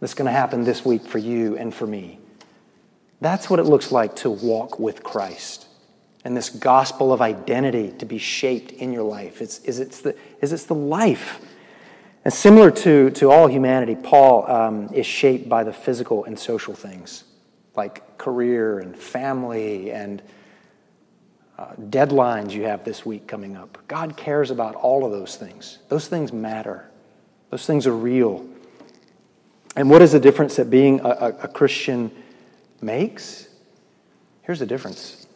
that's 0.00 0.14
going 0.14 0.26
to 0.26 0.32
happen 0.32 0.64
this 0.64 0.84
week 0.84 1.04
for 1.06 1.18
you 1.18 1.56
and 1.56 1.74
for 1.74 1.86
me. 1.86 2.18
That's 3.20 3.48
what 3.48 3.58
it 3.58 3.64
looks 3.64 3.92
like 3.92 4.16
to 4.16 4.30
walk 4.30 4.78
with 4.78 5.02
Christ 5.02 5.66
and 6.24 6.36
this 6.36 6.50
gospel 6.50 7.12
of 7.12 7.20
identity 7.20 7.92
to 7.98 8.06
be 8.06 8.18
shaped 8.18 8.70
in 8.72 8.92
your 8.92 9.02
life. 9.02 9.40
It's, 9.40 9.58
is, 9.60 9.80
it's 9.80 10.00
the, 10.00 10.16
is 10.40 10.52
it's 10.52 10.66
the 10.66 10.74
life. 10.74 11.40
And 12.24 12.32
similar 12.32 12.70
to, 12.70 13.10
to 13.10 13.30
all 13.30 13.48
humanity, 13.48 13.96
Paul 13.96 14.48
um, 14.50 14.94
is 14.94 15.06
shaped 15.06 15.48
by 15.48 15.64
the 15.64 15.72
physical 15.72 16.24
and 16.24 16.38
social 16.38 16.74
things 16.74 17.24
like 17.74 18.18
career 18.18 18.78
and 18.78 18.96
family 18.96 19.90
and 19.92 20.22
uh, 21.58 21.72
deadlines 21.78 22.52
you 22.52 22.64
have 22.64 22.84
this 22.84 23.04
week 23.04 23.26
coming 23.26 23.56
up. 23.56 23.78
God 23.88 24.16
cares 24.16 24.50
about 24.50 24.74
all 24.74 25.04
of 25.04 25.12
those 25.12 25.36
things. 25.36 25.78
Those 25.88 26.08
things 26.08 26.32
matter, 26.32 26.90
those 27.50 27.66
things 27.66 27.86
are 27.86 27.96
real. 27.96 28.46
And 29.74 29.88
what 29.88 30.02
is 30.02 30.12
the 30.12 30.20
difference 30.20 30.56
that 30.56 30.68
being 30.68 31.00
a, 31.00 31.08
a, 31.08 31.28
a 31.44 31.48
Christian 31.48 32.10
makes? 32.82 33.48
Here's 34.42 34.58
the 34.58 34.66
difference. 34.66 35.26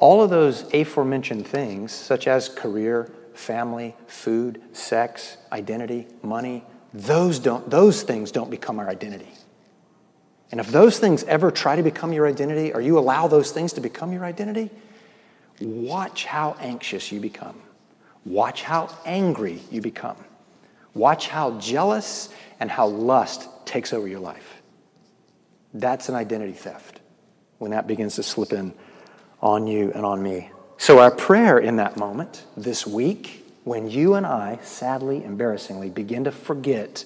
All 0.00 0.22
of 0.22 0.30
those 0.30 0.64
aforementioned 0.74 1.46
things, 1.46 1.92
such 1.92 2.26
as 2.26 2.48
career, 2.48 3.12
family, 3.34 3.94
food, 4.08 4.60
sex, 4.72 5.36
identity, 5.52 6.08
money, 6.22 6.64
those, 6.92 7.38
don't, 7.38 7.70
those 7.70 8.02
things 8.02 8.32
don't 8.32 8.50
become 8.50 8.78
our 8.78 8.88
identity. 8.88 9.28
And 10.50 10.60
if 10.60 10.68
those 10.68 10.98
things 10.98 11.24
ever 11.24 11.50
try 11.50 11.76
to 11.76 11.82
become 11.82 12.12
your 12.12 12.26
identity, 12.26 12.72
or 12.72 12.80
you 12.80 12.98
allow 12.98 13.26
those 13.26 13.52
things 13.52 13.72
to 13.74 13.80
become 13.80 14.12
your 14.12 14.24
identity, 14.24 14.70
watch 15.68 16.24
how 16.24 16.56
anxious 16.60 17.12
you 17.12 17.20
become. 17.20 17.60
Watch 18.24 18.62
how 18.62 18.88
angry 19.04 19.60
you 19.70 19.80
become. 19.80 20.16
Watch 20.94 21.28
how 21.28 21.58
jealous 21.58 22.28
and 22.60 22.70
how 22.70 22.86
lust 22.86 23.48
takes 23.64 23.92
over 23.92 24.06
your 24.06 24.20
life. 24.20 24.62
That's 25.74 26.08
an 26.08 26.14
identity 26.14 26.52
theft 26.52 27.00
when 27.58 27.70
that 27.70 27.86
begins 27.86 28.16
to 28.16 28.22
slip 28.22 28.52
in 28.52 28.74
on 29.40 29.66
you 29.66 29.90
and 29.94 30.04
on 30.04 30.22
me. 30.22 30.50
So, 30.76 30.98
our 30.98 31.10
prayer 31.10 31.58
in 31.58 31.76
that 31.76 31.96
moment 31.96 32.44
this 32.56 32.86
week, 32.86 33.46
when 33.64 33.90
you 33.90 34.14
and 34.14 34.26
I, 34.26 34.58
sadly, 34.62 35.24
embarrassingly, 35.24 35.90
begin 35.90 36.24
to 36.24 36.32
forget 36.32 37.04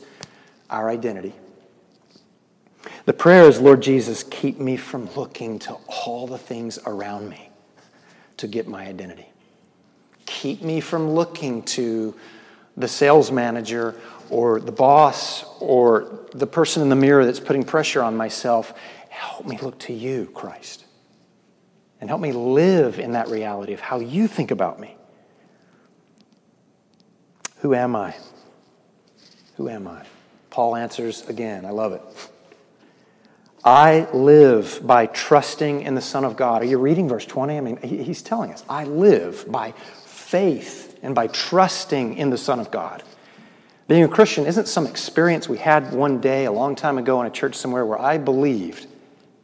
our 0.70 0.88
identity, 0.88 1.34
the 3.04 3.12
prayer 3.12 3.44
is, 3.44 3.60
Lord 3.60 3.82
Jesus, 3.82 4.22
keep 4.22 4.58
me 4.58 4.76
from 4.76 5.12
looking 5.14 5.58
to 5.60 5.74
all 6.04 6.26
the 6.26 6.38
things 6.38 6.78
around 6.86 7.28
me 7.28 7.45
to 8.38 8.46
get 8.46 8.66
my 8.66 8.86
identity. 8.86 9.26
Keep 10.26 10.62
me 10.62 10.80
from 10.80 11.10
looking 11.10 11.62
to 11.62 12.14
the 12.76 12.88
sales 12.88 13.30
manager 13.30 13.94
or 14.28 14.60
the 14.60 14.72
boss 14.72 15.44
or 15.60 16.26
the 16.32 16.46
person 16.46 16.82
in 16.82 16.88
the 16.88 16.96
mirror 16.96 17.24
that's 17.24 17.40
putting 17.40 17.64
pressure 17.64 18.02
on 18.02 18.16
myself. 18.16 18.74
Help 19.08 19.46
me 19.46 19.58
look 19.58 19.78
to 19.80 19.92
you, 19.92 20.30
Christ. 20.34 20.84
And 22.00 22.10
help 22.10 22.20
me 22.20 22.32
live 22.32 22.98
in 22.98 23.12
that 23.12 23.28
reality 23.28 23.72
of 23.72 23.80
how 23.80 24.00
you 24.00 24.28
think 24.28 24.50
about 24.50 24.78
me. 24.78 24.96
Who 27.58 27.74
am 27.74 27.96
I? 27.96 28.14
Who 29.56 29.68
am 29.70 29.88
I? 29.88 30.04
Paul 30.50 30.76
answers 30.76 31.26
again. 31.28 31.64
I 31.64 31.70
love 31.70 31.92
it. 31.92 32.02
I 33.66 34.08
live 34.12 34.78
by 34.84 35.06
trusting 35.06 35.82
in 35.82 35.96
the 35.96 36.00
Son 36.00 36.24
of 36.24 36.36
God. 36.36 36.62
Are 36.62 36.66
you 36.66 36.78
reading 36.78 37.08
verse 37.08 37.26
20? 37.26 37.56
I 37.56 37.60
mean, 37.60 37.76
he's 37.78 38.22
telling 38.22 38.52
us, 38.52 38.64
I 38.68 38.84
live 38.84 39.44
by 39.50 39.72
faith 40.04 40.96
and 41.02 41.16
by 41.16 41.26
trusting 41.26 42.16
in 42.16 42.30
the 42.30 42.38
Son 42.38 42.60
of 42.60 42.70
God. 42.70 43.02
Being 43.88 44.04
a 44.04 44.08
Christian 44.08 44.46
isn't 44.46 44.68
some 44.68 44.86
experience 44.86 45.48
we 45.48 45.58
had 45.58 45.92
one 45.92 46.20
day 46.20 46.44
a 46.44 46.52
long 46.52 46.76
time 46.76 46.96
ago 46.96 47.20
in 47.20 47.26
a 47.26 47.30
church 47.30 47.56
somewhere 47.56 47.84
where 47.84 48.00
I 48.00 48.18
believed 48.18 48.86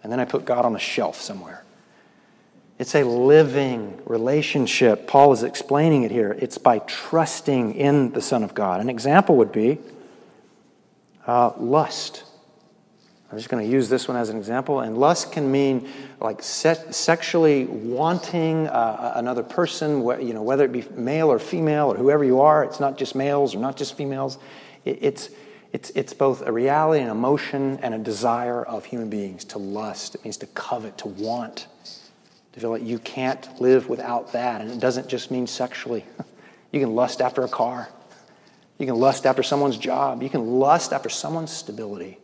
and 0.04 0.12
then 0.12 0.20
I 0.20 0.24
put 0.24 0.44
God 0.44 0.64
on 0.64 0.72
the 0.72 0.78
shelf 0.78 1.20
somewhere. 1.20 1.64
It's 2.78 2.94
a 2.94 3.02
living 3.02 4.00
relationship. 4.04 5.08
Paul 5.08 5.32
is 5.32 5.42
explaining 5.42 6.04
it 6.04 6.12
here. 6.12 6.36
It's 6.38 6.58
by 6.58 6.78
trusting 6.78 7.74
in 7.74 8.12
the 8.12 8.22
Son 8.22 8.44
of 8.44 8.54
God. 8.54 8.80
An 8.80 8.88
example 8.88 9.36
would 9.36 9.50
be 9.50 9.80
uh, 11.26 11.52
lust. 11.56 12.22
I'm 13.32 13.38
just 13.38 13.48
going 13.48 13.64
to 13.64 13.72
use 13.72 13.88
this 13.88 14.08
one 14.08 14.18
as 14.18 14.28
an 14.28 14.36
example. 14.36 14.80
And 14.80 14.98
lust 14.98 15.32
can 15.32 15.50
mean 15.50 15.88
like 16.20 16.42
se- 16.42 16.90
sexually 16.90 17.64
wanting 17.64 18.66
uh, 18.66 19.14
another 19.16 19.42
person, 19.42 20.02
wh- 20.02 20.22
you 20.22 20.34
know, 20.34 20.42
whether 20.42 20.66
it 20.66 20.72
be 20.72 20.84
male 20.94 21.32
or 21.32 21.38
female 21.38 21.90
or 21.90 21.96
whoever 21.96 22.24
you 22.24 22.42
are. 22.42 22.62
It's 22.62 22.78
not 22.78 22.98
just 22.98 23.14
males 23.14 23.54
or 23.54 23.58
not 23.58 23.78
just 23.78 23.96
females. 23.96 24.36
It, 24.84 24.98
it's, 25.00 25.30
it's, 25.72 25.88
it's 25.94 26.12
both 26.12 26.42
a 26.42 26.52
reality, 26.52 27.02
an 27.02 27.08
emotion, 27.08 27.78
and 27.80 27.94
a 27.94 27.98
desire 27.98 28.62
of 28.62 28.84
human 28.84 29.08
beings 29.08 29.46
to 29.46 29.58
lust. 29.58 30.14
It 30.14 30.24
means 30.24 30.36
to 30.36 30.46
covet, 30.48 30.98
to 30.98 31.08
want, 31.08 31.68
to 32.52 32.60
feel 32.60 32.68
like 32.68 32.84
you 32.84 32.98
can't 32.98 33.48
live 33.62 33.88
without 33.88 34.32
that. 34.32 34.60
And 34.60 34.70
it 34.70 34.78
doesn't 34.78 35.08
just 35.08 35.30
mean 35.30 35.46
sexually. 35.46 36.04
You 36.70 36.80
can 36.80 36.94
lust 36.94 37.20
after 37.20 37.42
a 37.42 37.48
car. 37.48 37.90
You 38.78 38.86
can 38.86 38.94
lust 38.94 39.26
after 39.26 39.42
someone's 39.42 39.76
job. 39.76 40.22
You 40.22 40.30
can 40.30 40.58
lust 40.58 40.94
after 40.94 41.10
someone's 41.10 41.52
stability. 41.52 42.16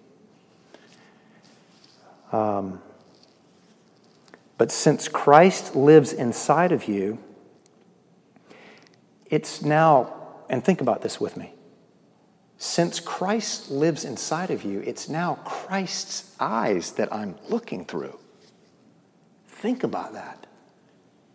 Um, 2.32 2.80
but 4.56 4.72
since 4.72 5.08
Christ 5.08 5.76
lives 5.76 6.12
inside 6.12 6.72
of 6.72 6.88
you, 6.88 7.18
it's 9.26 9.62
now, 9.62 10.12
and 10.48 10.64
think 10.64 10.80
about 10.80 11.02
this 11.02 11.20
with 11.20 11.36
me. 11.36 11.52
Since 12.56 12.98
Christ 12.98 13.70
lives 13.70 14.04
inside 14.04 14.50
of 14.50 14.64
you, 14.64 14.80
it's 14.80 15.08
now 15.08 15.36
Christ's 15.44 16.34
eyes 16.40 16.92
that 16.92 17.12
I'm 17.14 17.36
looking 17.48 17.84
through. 17.84 18.18
Think 19.46 19.84
about 19.84 20.12
that. 20.14 20.46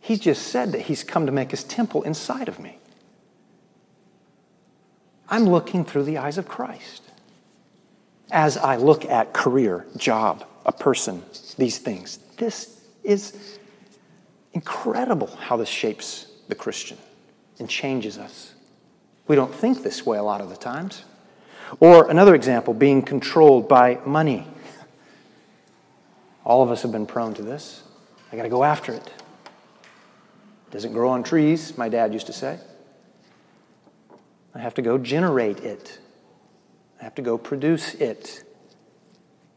He 0.01 0.17
just 0.17 0.47
said 0.47 0.73
that 0.73 0.81
He's 0.81 1.03
come 1.03 1.25
to 1.25 1.31
make 1.31 1.51
His 1.51 1.63
temple 1.63 2.03
inside 2.03 2.49
of 2.49 2.59
me. 2.59 2.77
I'm 5.29 5.45
looking 5.45 5.85
through 5.85 6.03
the 6.03 6.17
eyes 6.17 6.37
of 6.37 6.47
Christ 6.47 7.03
as 8.29 8.57
I 8.57 8.75
look 8.75 9.05
at 9.05 9.31
career, 9.31 9.85
job, 9.95 10.45
a 10.65 10.71
person, 10.71 11.23
these 11.57 11.77
things. 11.77 12.17
This 12.37 12.81
is 13.03 13.59
incredible 14.53 15.27
how 15.27 15.57
this 15.57 15.69
shapes 15.69 16.27
the 16.47 16.55
Christian 16.55 16.97
and 17.59 17.69
changes 17.69 18.17
us. 18.17 18.53
We 19.27 19.35
don't 19.35 19.53
think 19.53 19.83
this 19.83 20.05
way 20.05 20.17
a 20.17 20.23
lot 20.23 20.41
of 20.41 20.49
the 20.49 20.55
times. 20.55 21.03
Or 21.79 22.09
another 22.09 22.35
example, 22.35 22.73
being 22.73 23.01
controlled 23.01 23.67
by 23.67 23.99
money. 24.05 24.47
All 26.45 26.61
of 26.61 26.71
us 26.71 26.81
have 26.83 26.91
been 26.91 27.05
prone 27.05 27.33
to 27.35 27.41
this. 27.41 27.83
I 28.31 28.35
got 28.35 28.43
to 28.43 28.49
go 28.49 28.63
after 28.63 28.93
it. 28.93 29.11
Doesn't 30.71 30.93
grow 30.93 31.09
on 31.09 31.23
trees, 31.23 31.77
my 31.77 31.87
dad 31.87 32.13
used 32.13 32.27
to 32.27 32.33
say. 32.33 32.59
I 34.55 34.59
have 34.59 34.73
to 34.75 34.81
go 34.81 34.97
generate 34.97 35.59
it. 35.59 35.99
I 36.99 37.03
have 37.03 37.15
to 37.15 37.21
go 37.21 37.37
produce 37.37 37.95
it. 37.95 38.43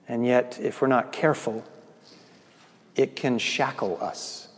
And 0.09 0.25
yet, 0.25 0.59
if 0.61 0.81
we're 0.81 0.89
not 0.89 1.13
careful, 1.13 1.65
it 2.95 3.17
can 3.17 3.39
shackle 3.39 3.99
us. 4.01 4.49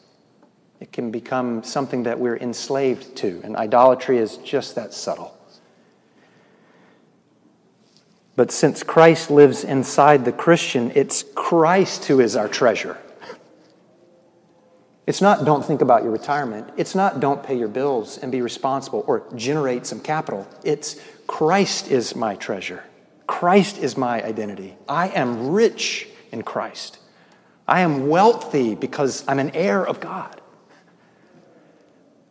It 0.81 0.93
can 0.93 1.11
become 1.11 1.65
something 1.65 2.05
that 2.05 2.21
we're 2.21 2.37
enslaved 2.37 3.17
to. 3.17 3.41
And 3.43 3.57
idolatry 3.57 4.19
is 4.19 4.37
just 4.39 4.75
that 4.77 4.95
subtle. 4.95 5.37
But 8.37 8.53
since 8.53 8.85
Christ 8.85 9.31
lives 9.31 9.65
inside 9.65 10.25
the 10.25 10.31
Christian, 10.31 10.93
it's 10.95 11.25
Christ 11.35 12.05
who 12.05 12.21
is 12.21 12.37
our 12.37 12.47
treasure. 12.47 12.97
It's 15.09 15.21
not 15.21 15.45
don't 15.45 15.65
think 15.65 15.81
about 15.81 16.03
your 16.03 16.13
retirement. 16.13 16.71
It's 16.77 16.95
not 16.95 17.19
don't 17.19 17.43
pay 17.43 17.59
your 17.59 17.67
bills 17.67 18.19
and 18.19 18.31
be 18.31 18.43
responsible 18.43 19.05
or 19.09 19.25
generate 19.35 19.87
some 19.87 20.01
capital. 20.01 20.47
It's 20.63 21.01
Christ 21.27 21.91
is 21.91 22.15
my 22.15 22.37
treasure. 22.37 22.85
Christ 23.29 23.79
is 23.79 23.97
my 23.97 24.25
identity. 24.25 24.75
I 24.89 25.11
am 25.11 25.51
rich 25.51 26.09
in 26.33 26.43
Christ. 26.43 26.99
I 27.69 27.83
am 27.83 28.09
wealthy 28.09 28.75
because 28.75 29.23
I'm 29.29 29.39
an 29.39 29.51
heir 29.51 29.87
of 29.87 30.01
God. 30.01 30.41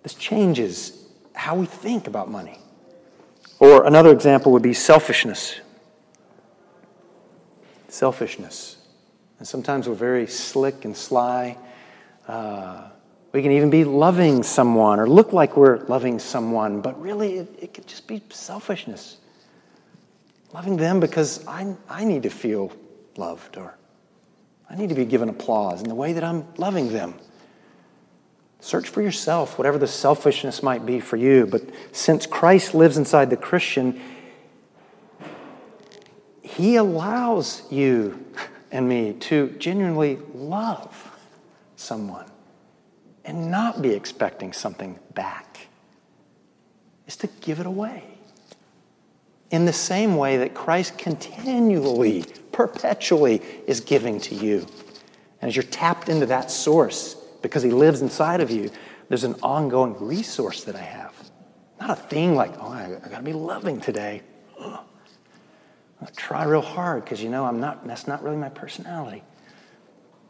This 0.02 0.16
changes 0.16 1.08
how 1.34 1.56
we 1.56 1.68
think 1.68 2.08
about 2.08 2.30
money. 2.32 2.58
Or 3.60 3.86
another 3.86 4.12
example 4.12 4.52
would 4.54 4.64
be 4.64 4.74
selfishness. 4.74 5.60
Selfishness. 7.88 8.78
And 9.38 9.48
sometimes 9.48 9.88
we're 9.88 9.96
very 9.96 10.26
slick 10.26 10.84
and 10.84 10.98
sly. 10.98 11.58
Uh, 12.28 12.90
we 13.34 13.44
can 13.44 13.52
even 13.52 13.70
be 13.70 13.84
loving 13.84 14.42
someone 14.42 15.00
or 15.00 15.08
look 15.08 15.32
like 15.32 15.56
we're 15.56 15.78
loving 15.86 16.18
someone, 16.18 16.82
but 16.82 17.00
really 17.00 17.38
it, 17.38 17.60
it 17.60 17.74
could 17.76 17.86
just 17.86 18.08
be 18.08 18.24
selfishness. 18.30 19.18
Loving 20.58 20.78
them 20.78 21.00
because 21.00 21.46
I, 21.46 21.76
I 21.88 22.04
need 22.04 22.24
to 22.24 22.32
feel 22.32 22.72
loved 23.16 23.58
or 23.58 23.78
I 24.68 24.76
need 24.76 24.90
to 24.90 24.96
be 24.96 25.06
given 25.06 25.30
applause 25.30 25.84
in 25.84 25.88
the 25.88 25.94
way 25.94 26.14
that 26.14 26.24
I'm 26.24 26.48
loving 26.58 26.92
them. 26.92 27.14
Search 28.60 28.90
for 28.90 29.04
yourself, 29.04 29.60
whatever 29.60 29.78
the 29.78 29.86
selfishness 29.86 30.64
might 30.64 30.84
be 30.84 31.00
for 31.00 31.16
you. 31.16 31.46
But 31.46 31.62
since 31.92 32.26
Christ 32.26 32.74
lives 32.74 32.98
inside 32.98 33.30
the 33.30 33.38
Christian, 33.38 34.02
He 36.42 36.76
allows 36.78 37.62
you 37.72 38.26
and 38.72 38.90
me 38.90 39.14
to 39.14 39.50
genuinely 39.60 40.18
love 40.34 41.20
someone 41.76 42.32
and 43.24 43.52
not 43.52 43.84
be 43.84 43.92
expecting 43.92 44.54
something 44.54 44.98
back. 45.14 45.68
Is 47.06 47.16
to 47.18 47.28
give 47.42 47.60
it 47.60 47.68
away 47.68 48.17
in 49.52 49.66
the 49.66 49.74
same 49.74 50.18
way 50.18 50.38
that 50.38 50.54
Christ 50.54 50.98
continually, 50.98 52.26
perpetually 52.52 53.42
is 53.66 53.80
giving 53.80 54.20
to 54.22 54.36
you. 54.36 54.68
And 55.42 55.50
as 55.50 55.56
you're 55.56 55.64
tapped 55.64 56.10
into 56.10 56.26
that 56.28 56.52
source 56.52 57.16
because 57.42 57.64
He 57.64 57.72
lives 57.72 58.02
inside 58.02 58.42
of 58.42 58.52
you, 58.52 58.70
there's 59.10 59.24
an 59.24 59.36
ongoing 59.42 59.96
resource 60.04 60.64
that 60.66 60.76
I 60.76 60.82
have. 60.82 61.14
Not 61.80 61.92
a 61.92 61.96
thing 61.96 62.36
like, 62.36 62.54
oh, 62.60 62.68
I, 62.68 62.98
I 63.04 63.10
got 63.10 63.18
to 63.18 63.24
be 63.24 63.34
loving 63.34 63.80
today. 63.80 64.22
I 64.60 66.06
try 66.16 66.44
real 66.44 66.62
hard 66.62 67.04
because 67.04 67.24
you 67.24 67.30
know 67.30 67.46
I'm 67.46 67.60
not, 67.60 67.88
that's 67.88 68.08
not 68.08 68.24
really 68.24 68.38
my 68.38 68.50
personality. 68.50 69.24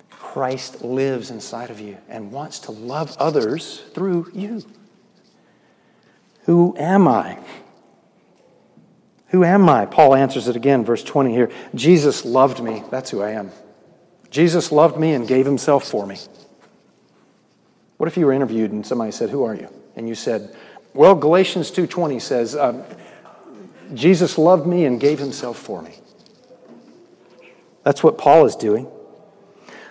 Christ 0.09 0.83
lives 0.83 1.29
inside 1.29 1.69
of 1.69 1.79
you 1.79 1.97
and 2.07 2.31
wants 2.31 2.59
to 2.59 2.71
love 2.71 3.15
others 3.17 3.83
through 3.93 4.31
you. 4.33 4.63
Who 6.43 6.75
am 6.77 7.07
I? 7.07 7.39
Who 9.29 9.43
am 9.43 9.67
I? 9.67 9.85
Paul 9.85 10.15
answers 10.15 10.47
it 10.47 10.55
again, 10.55 10.85
verse 10.85 11.03
20 11.03 11.31
here. 11.31 11.51
Jesus 11.75 12.23
loved 12.23 12.63
me. 12.63 12.83
That's 12.89 13.09
who 13.11 13.21
I 13.21 13.31
am. 13.31 13.51
Jesus 14.29 14.71
loved 14.71 14.97
me 14.97 15.13
and 15.13 15.27
gave 15.27 15.45
himself 15.45 15.83
for 15.85 16.05
me. 16.05 16.17
What 17.97 18.07
if 18.07 18.17
you 18.17 18.25
were 18.25 18.33
interviewed 18.33 18.71
and 18.71 18.85
somebody 18.85 19.11
said, 19.11 19.29
"Who 19.29 19.43
are 19.43 19.55
you?" 19.55 19.69
And 19.95 20.07
you 20.07 20.15
said, 20.15 20.55
"Well, 20.93 21.15
Galatians 21.15 21.71
2:20 21.71 22.19
says, 22.19 22.55
um, 22.55 22.83
Jesus 23.93 24.37
loved 24.37 24.67
me 24.67 24.85
and 24.85 24.99
gave 24.99 25.19
himself 25.19 25.57
for 25.57 25.81
me." 25.81 25.95
That's 27.83 28.03
what 28.03 28.17
Paul 28.17 28.45
is 28.45 28.55
doing. 28.55 28.87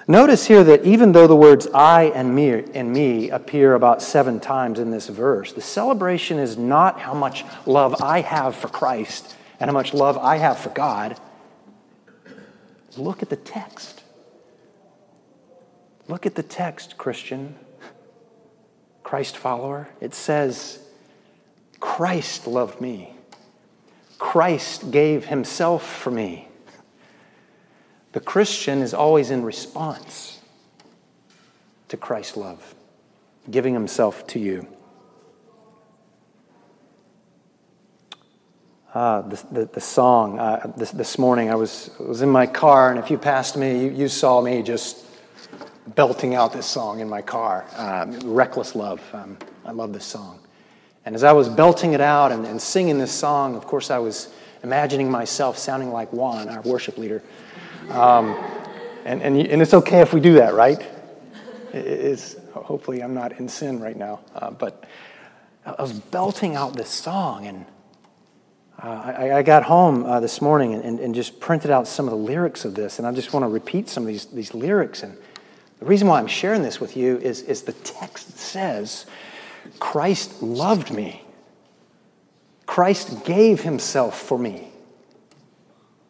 Notice 0.08 0.46
here 0.46 0.62
that 0.62 0.84
even 0.84 1.12
though 1.12 1.26
the 1.26 1.34
words 1.34 1.66
I 1.74 2.04
and 2.04 2.34
me 2.34 2.50
and 2.74 2.92
me 2.92 3.28
appear 3.28 3.74
about 3.74 4.00
seven 4.00 4.38
times 4.38 4.78
in 4.78 4.90
this 4.90 5.08
verse, 5.08 5.52
the 5.52 5.60
celebration 5.60 6.38
is 6.38 6.56
not 6.56 7.00
how 7.00 7.12
much 7.12 7.44
love 7.66 8.00
I 8.00 8.20
have 8.20 8.54
for 8.54 8.68
Christ 8.68 9.34
and 9.58 9.68
how 9.68 9.74
much 9.74 9.92
love 9.92 10.16
I 10.16 10.36
have 10.36 10.58
for 10.58 10.70
God. 10.70 11.18
Look 12.96 13.20
at 13.22 13.30
the 13.30 13.36
text. 13.36 14.04
Look 16.06 16.24
at 16.24 16.36
the 16.36 16.42
text, 16.42 16.96
Christian, 16.96 17.56
Christ 19.02 19.36
follower. 19.36 19.88
It 20.00 20.14
says, 20.14 20.78
Christ 21.80 22.46
loved 22.46 22.80
me. 22.80 23.12
Christ 24.18 24.92
gave 24.92 25.26
himself 25.26 25.84
for 25.84 26.12
me. 26.12 26.48
The 28.16 28.22
Christian 28.22 28.80
is 28.80 28.94
always 28.94 29.30
in 29.30 29.44
response 29.44 30.40
to 31.88 31.98
Christ's 31.98 32.38
love, 32.38 32.74
giving 33.50 33.74
himself 33.74 34.26
to 34.28 34.38
you. 34.38 34.66
Uh, 38.94 39.20
the, 39.20 39.46
the, 39.52 39.64
the, 39.66 39.80
song 39.82 40.38
uh, 40.38 40.72
this, 40.78 40.92
this, 40.92 41.18
morning, 41.18 41.50
I 41.50 41.56
was, 41.56 41.90
was 42.00 42.22
in 42.22 42.30
my 42.30 42.46
car, 42.46 42.88
and 42.88 42.98
if 42.98 43.10
you 43.10 43.18
passed 43.18 43.54
me, 43.54 43.84
you, 43.84 43.90
you 43.90 44.08
saw 44.08 44.40
me 44.40 44.62
just 44.62 45.04
belting 45.88 46.34
out 46.34 46.54
this 46.54 46.64
song 46.64 47.00
in 47.00 47.10
my 47.10 47.20
car. 47.20 47.66
Um, 47.76 48.18
Reckless 48.20 48.74
Love. 48.74 49.02
Um, 49.12 49.36
I 49.62 49.72
love 49.72 49.92
this 49.92 50.06
song. 50.06 50.40
And 51.04 51.14
as 51.14 51.22
I 51.22 51.32
was 51.32 51.50
belting 51.50 51.92
it 51.92 52.00
out 52.00 52.32
and, 52.32 52.46
and 52.46 52.62
singing 52.62 52.96
this 52.96 53.12
song, 53.12 53.56
of 53.56 53.66
course, 53.66 53.90
I 53.90 53.98
was 53.98 54.32
imagining 54.62 55.10
myself 55.10 55.58
sounding 55.58 55.92
like 55.92 56.10
Juan, 56.14 56.48
our 56.48 56.62
worship 56.62 56.96
leader. 56.96 57.22
Um, 57.90 58.36
and, 59.04 59.22
and, 59.22 59.38
and 59.38 59.62
it's 59.62 59.74
okay 59.74 60.00
if 60.00 60.12
we 60.12 60.20
do 60.20 60.34
that, 60.34 60.54
right? 60.54 60.84
It's, 61.72 62.36
hopefully, 62.52 63.02
I'm 63.02 63.14
not 63.14 63.38
in 63.38 63.48
sin 63.48 63.80
right 63.80 63.96
now. 63.96 64.20
Uh, 64.34 64.50
but 64.50 64.84
I 65.64 65.80
was 65.80 65.92
belting 65.92 66.56
out 66.56 66.76
this 66.76 66.88
song, 66.88 67.46
and 67.46 67.66
uh, 68.82 69.14
I, 69.16 69.32
I, 69.38 69.42
got 69.42 69.62
home 69.62 70.04
uh, 70.04 70.20
this 70.20 70.42
morning 70.42 70.74
and, 70.74 71.00
and, 71.00 71.14
just 71.14 71.40
printed 71.40 71.70
out 71.70 71.88
some 71.88 72.06
of 72.06 72.10
the 72.10 72.16
lyrics 72.16 72.64
of 72.64 72.74
this, 72.74 72.98
and 72.98 73.06
I 73.06 73.12
just 73.12 73.32
want 73.32 73.44
to 73.44 73.48
repeat 73.48 73.88
some 73.88 74.02
of 74.02 74.08
these, 74.08 74.26
these 74.26 74.54
lyrics. 74.54 75.02
And 75.02 75.16
the 75.78 75.86
reason 75.86 76.08
why 76.08 76.18
I'm 76.18 76.26
sharing 76.26 76.62
this 76.62 76.80
with 76.80 76.96
you 76.96 77.18
is, 77.18 77.42
is 77.42 77.62
the 77.62 77.72
text 77.72 78.38
says, 78.38 79.06
Christ 79.78 80.42
loved 80.42 80.92
me. 80.92 81.22
Christ 82.66 83.24
gave 83.24 83.62
himself 83.62 84.20
for 84.20 84.38
me. 84.38 84.68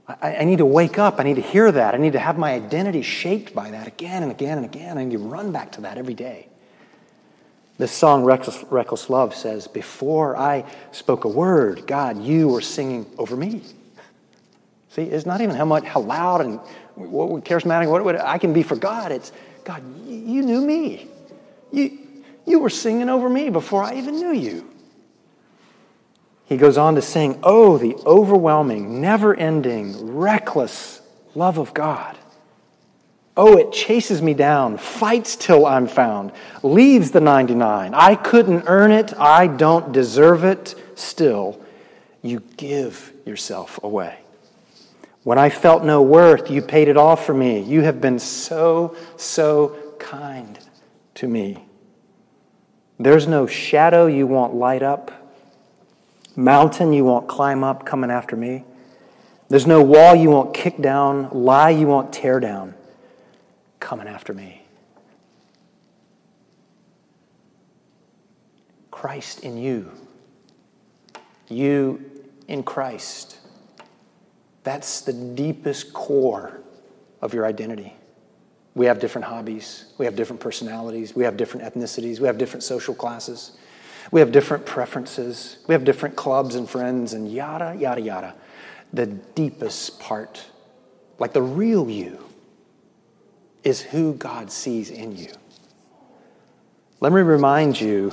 I, 0.09 0.37
I, 0.37 0.45
need 0.45 0.59
to 0.59 0.67
wake 0.67 0.99
up. 0.99 1.19
I 1.19 1.25
need 1.25 1.37
to 1.37 1.43
hear 1.43 1.71
that. 1.73 1.95
I 1.95 1.99
need 1.99 2.13
to 2.13 2.19
have 2.19 2.39
my 2.39 2.53
identity 2.53 3.03
shaped 3.03 3.55
by 3.55 3.71
that 3.73 3.87
again 3.89 4.23
and 4.23 4.31
again 4.31 4.59
and 4.59 4.65
again. 4.65 4.99
I 4.99 5.05
need 5.05 5.13
to 5.13 5.19
run 5.19 5.53
back 5.53 5.73
to 5.73 5.81
that 5.83 5.99
every 5.99 6.15
day. 6.15 6.49
This 7.79 7.93
song, 7.93 8.25
Reckless, 8.25 8.65
Reckless 8.71 9.11
Love, 9.11 9.35
says, 9.35 9.67
Before 9.67 10.37
I 10.37 10.65
spoke 10.93 11.25
a 11.25 11.29
word, 11.29 11.87
God, 11.87 12.23
you 12.23 12.49
were 12.49 12.63
singing 12.63 13.07
over 13.19 13.37
me. 13.37 13.63
See, 14.91 15.03
it's 15.03 15.27
not 15.27 15.43
even 15.43 15.57
how 15.57 15.67
much, 15.67 15.85
how 15.85 16.01
loud 16.01 16.41
and 16.41 16.59
what 16.95 17.45
charismatic, 17.45 17.91
what, 17.91 18.03
what 18.03 18.19
I 18.19 18.39
can 18.39 18.55
be 18.55 18.63
for 18.63 18.77
God. 18.77 19.13
It's, 19.13 19.31
God, 19.65 19.83
you 20.07 20.41
knew 20.41 20.63
me. 20.63 21.09
You, 21.71 21.99
you 22.47 22.61
were 22.61 22.71
singing 22.71 23.11
over 23.11 23.29
me 23.29 23.51
before 23.51 23.83
I 23.83 23.97
even 23.97 24.17
knew 24.17 24.33
you. 24.33 24.71
He 26.47 26.57
goes 26.57 26.79
on 26.79 26.95
to 26.95 27.03
sing, 27.03 27.39
Oh, 27.43 27.77
the 27.77 27.97
overwhelming, 28.07 29.01
never 29.01 29.35
ending, 29.35 30.17
reckless 30.17 31.03
love 31.35 31.59
of 31.59 31.75
God. 31.75 32.17
Oh, 33.37 33.59
it 33.59 33.71
chases 33.71 34.23
me 34.23 34.33
down, 34.33 34.79
fights 34.79 35.37
till 35.37 35.67
I'm 35.67 35.87
found, 35.87 36.33
leaves 36.63 37.11
the 37.11 37.21
99. 37.21 37.93
I 37.93 38.15
couldn't 38.15 38.65
earn 38.67 38.93
it, 38.93 39.13
I 39.19 39.47
don't 39.47 39.93
deserve 39.93 40.43
it. 40.45 40.75
Still, 40.95 41.61
you 42.23 42.41
give 42.57 43.13
yourself 43.27 43.79
away. 43.83 44.21
When 45.23 45.39
I 45.39 45.51
felt 45.51 45.85
no 45.85 46.01
worth, 46.01 46.51
you 46.51 46.63
paid 46.63 46.89
it 46.89 46.97
all 46.97 47.17
for 47.17 47.35
me. 47.35 47.61
You 47.61 47.83
have 47.83 48.01
been 48.01 48.19
so, 48.19 48.97
so 49.17 49.77
kind 49.99 50.59
to 51.17 51.27
me. 51.27 51.65
There's 52.99 53.27
no 53.27 53.47
shadow 53.47 54.07
you 54.07 54.27
won't 54.27 54.55
light 54.55 54.83
up, 54.83 55.11
mountain 56.37 56.93
you 56.93 57.05
won't 57.05 57.27
climb 57.27 57.65
up 57.65 57.85
coming 57.85 58.11
after 58.11 58.37
me. 58.37 58.65
There's 59.49 59.67
no 59.67 59.83
wall 59.83 60.15
you 60.15 60.31
won't 60.31 60.55
kick 60.55 60.81
down, 60.81 61.31
lie 61.31 61.71
you 61.71 61.87
won't 61.87 62.13
tear 62.13 62.41
down 62.41 62.75
coming 63.81 64.07
after 64.07 64.35
me. 64.35 64.63
Christ 68.91 69.41
in 69.41 69.57
you. 69.57 69.93
You 71.49 72.11
in 72.49 72.63
Christ. 72.63 73.39
That's 74.65 75.01
the 75.03 75.13
deepest 75.13 75.93
core 75.93 76.61
of 77.21 77.33
your 77.33 77.47
identity. 77.47 77.95
We 78.75 78.87
have 78.87 78.99
different 78.99 79.27
hobbies. 79.27 79.93
We 79.97 80.05
have 80.07 80.17
different 80.17 80.41
personalities. 80.41 81.15
We 81.15 81.25
have 81.25 81.37
different 81.37 81.73
ethnicities. 81.73 82.21
We 82.21 82.27
have 82.27 82.37
different 82.37 82.63
social 82.63 82.95
classes. 82.95 83.53
We 84.11 84.21
have 84.21 84.33
different 84.33 84.67
preferences. 84.67 85.59
We 85.67 85.75
have 85.75 85.85
different 85.85 86.17
clubs 86.17 86.55
and 86.55 86.69
friends 86.69 87.13
and 87.13 87.31
yada, 87.31 87.77
yada, 87.79 88.01
yada. 88.01 88.35
The 88.93 89.07
deepest 89.07 89.99
part, 90.01 90.45
like 91.19 91.33
the 91.33 91.43
real 91.43 91.91
you, 91.91 92.25
is 93.65 93.83
who 93.83 94.15
God 94.15 94.51
sees 94.51 94.91
in 94.91 95.17
you. 95.17 95.33
Let 97.01 97.13
me 97.13 97.21
remind 97.21 97.81
you 97.81 98.13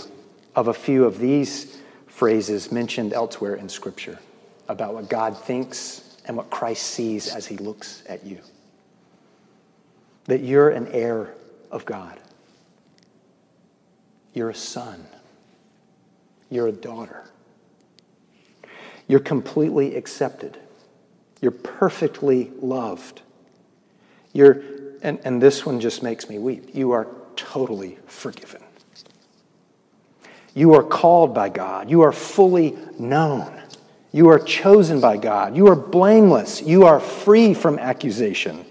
of 0.56 0.68
a 0.68 0.74
few 0.74 1.06
of 1.06 1.20
these 1.20 1.80
phrases 2.08 2.72
mentioned 2.72 3.14
elsewhere 3.14 3.56
in 3.56 3.70
Scripture 3.70 4.20
about 4.68 4.94
what 4.94 5.10
God 5.10 5.38
thinks 5.38 6.18
and 6.26 6.36
what 6.36 6.50
Christ 6.50 6.84
sees 6.84 7.34
as 7.34 7.46
he 7.46 7.58
looks 7.58 8.04
at 8.08 8.26
you 8.26 8.40
that 10.26 10.42
you're 10.42 10.70
an 10.70 10.88
heir 10.88 11.34
of 11.72 11.86
God. 11.86 12.20
You're 14.34 14.50
a 14.50 14.56
son. 14.56 15.06
You're 16.54 16.68
a 16.68 16.72
daughter. 16.72 17.24
You're 19.08 19.20
completely 19.20 19.96
accepted. 19.96 20.60
You're 21.42 21.52
perfectly 21.52 22.52
loved. 22.62 23.24
You're, 24.34 24.62
and, 25.02 25.20
and 25.26 25.42
this 25.42 25.66
one 25.66 25.80
just 25.80 26.04
makes 26.04 26.30
me 26.30 26.38
weep. 26.38 26.76
You 26.76 26.92
are 26.92 27.08
totally 27.36 27.98
forgiven. 28.06 28.62
You 30.54 30.76
are 30.76 30.84
called 30.84 31.34
by 31.34 31.50
God. 31.50 31.90
You 31.90 32.02
are 32.02 32.12
fully 32.12 32.78
known. 33.00 33.60
You 34.12 34.30
are 34.30 34.38
chosen 34.38 35.02
by 35.02 35.18
God. 35.18 35.56
You 35.56 35.68
are 35.70 35.76
blameless. 35.76 36.62
You 36.62 36.86
are 36.86 37.00
free 37.00 37.56
from 37.56 37.80
accusation. 37.80 38.64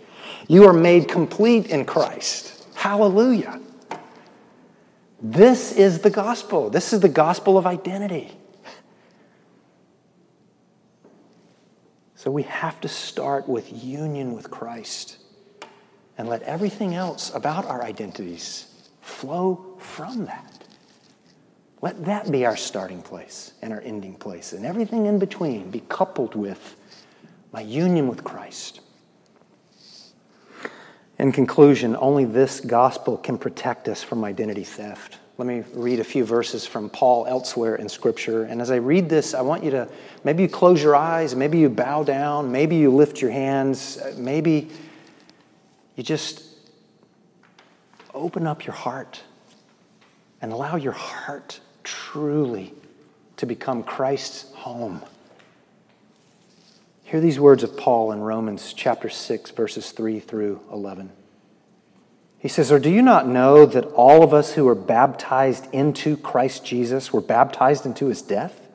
You 0.47 0.69
are 0.69 0.73
made 0.73 1.09
complete 1.09 1.67
in 1.67 1.85
Christ. 1.85 2.65
Hallelujah. 2.75 3.61
This 5.23 5.71
is 5.71 6.01
the 6.01 6.11
gospel. 6.11 6.69
This 6.69 6.93
is 6.93 6.99
the 6.99 7.09
gospel 7.09 7.57
of 7.57 7.65
identity. 7.65 8.33
So 12.17 12.31
we 12.31 12.43
have 12.43 12.81
to 12.81 12.89
start 12.89 13.49
with 13.49 13.85
union 13.85 14.35
with 14.35 14.51
Christ 14.51 15.19
and 16.19 16.29
let 16.29 16.43
everything 16.43 16.95
else 16.95 17.33
about 17.35 17.65
our 17.67 17.83
identities 17.83 18.67
flow 19.01 19.77
from 19.79 20.27
that. 20.27 20.65
Let 21.81 22.05
that 22.05 22.31
be 22.31 22.45
our 22.45 22.57
starting 22.57 23.03
place 23.03 23.55
and 23.61 23.73
our 23.73 23.81
ending 23.81 24.15
place, 24.15 24.53
and 24.53 24.65
everything 24.65 25.07
in 25.07 25.19
between 25.19 25.71
be 25.71 25.81
coupled 25.89 26.37
with 26.37 26.77
my 27.53 27.61
union 27.61 28.07
with 28.07 28.23
Christ. 28.23 28.81
In 31.19 31.33
conclusion, 31.33 31.97
only 32.01 32.25
this 32.25 32.61
gospel 32.61 33.17
can 33.17 33.39
protect 33.39 33.89
us 33.89 34.03
from 34.03 34.25
identity 34.25 34.65
theft. 34.65 35.19
Let 35.39 35.47
me 35.47 35.65
read 35.75 36.01
a 36.01 36.05
few 36.05 36.25
verses 36.25 36.67
from 36.67 36.91
Paul 36.91 37.27
elsewhere 37.27 37.77
in 37.77 37.89
Scripture. 37.89 38.45
And 38.45 38.61
as 38.61 38.71
I 38.71 38.77
read 38.77 39.09
this, 39.09 39.35
I 39.35 39.41
want 39.41 39.65
you 39.65 39.71
to 39.71 39.89
maybe 40.25 40.43
you 40.43 40.49
close 40.49 40.83
your 40.83 40.95
eyes, 40.95 41.35
maybe 41.35 41.59
you 41.59 41.69
bow 41.69 42.03
down, 42.03 42.53
maybe 42.53 42.77
you 42.77 42.91
lift 42.91 43.21
your 43.21 43.31
hands, 43.31 43.99
maybe 44.17 44.71
you 45.97 46.03
just 46.03 46.45
open 48.15 48.47
up 48.47 48.67
your 48.67 48.75
heart 48.75 49.23
and 50.43 50.53
allow 50.53 50.77
your 50.77 50.93
heart 50.93 51.61
truly 51.83 52.75
to 53.37 53.47
become 53.47 53.83
Christ's 53.83 54.53
home. 54.53 55.03
Hear 57.13 57.21
these 57.21 57.39
words 57.39 57.63
of 57.63 57.77
Paul 57.77 58.11
in 58.13 58.21
Romans 58.21 58.73
chapter 58.73 59.11
6, 59.11 59.51
verses 59.51 59.91
3 59.91 60.19
through 60.19 60.63
11. 60.73 61.13
He 62.39 62.49
says, 62.49 62.73
Or 62.73 62.79
do 62.79 62.89
you 62.89 63.03
not 63.03 63.29
know 63.29 63.67
that 63.67 63.85
all 63.85 64.23
of 64.23 64.33
us 64.33 64.55
who 64.55 64.65
were 64.65 64.75
baptized 64.75 65.69
into 65.75 66.17
Christ 66.17 66.65
Jesus 66.65 67.13
were 67.13 67.21
baptized 67.21 67.85
into 67.85 68.07
his 68.07 68.23
death? 68.23 68.67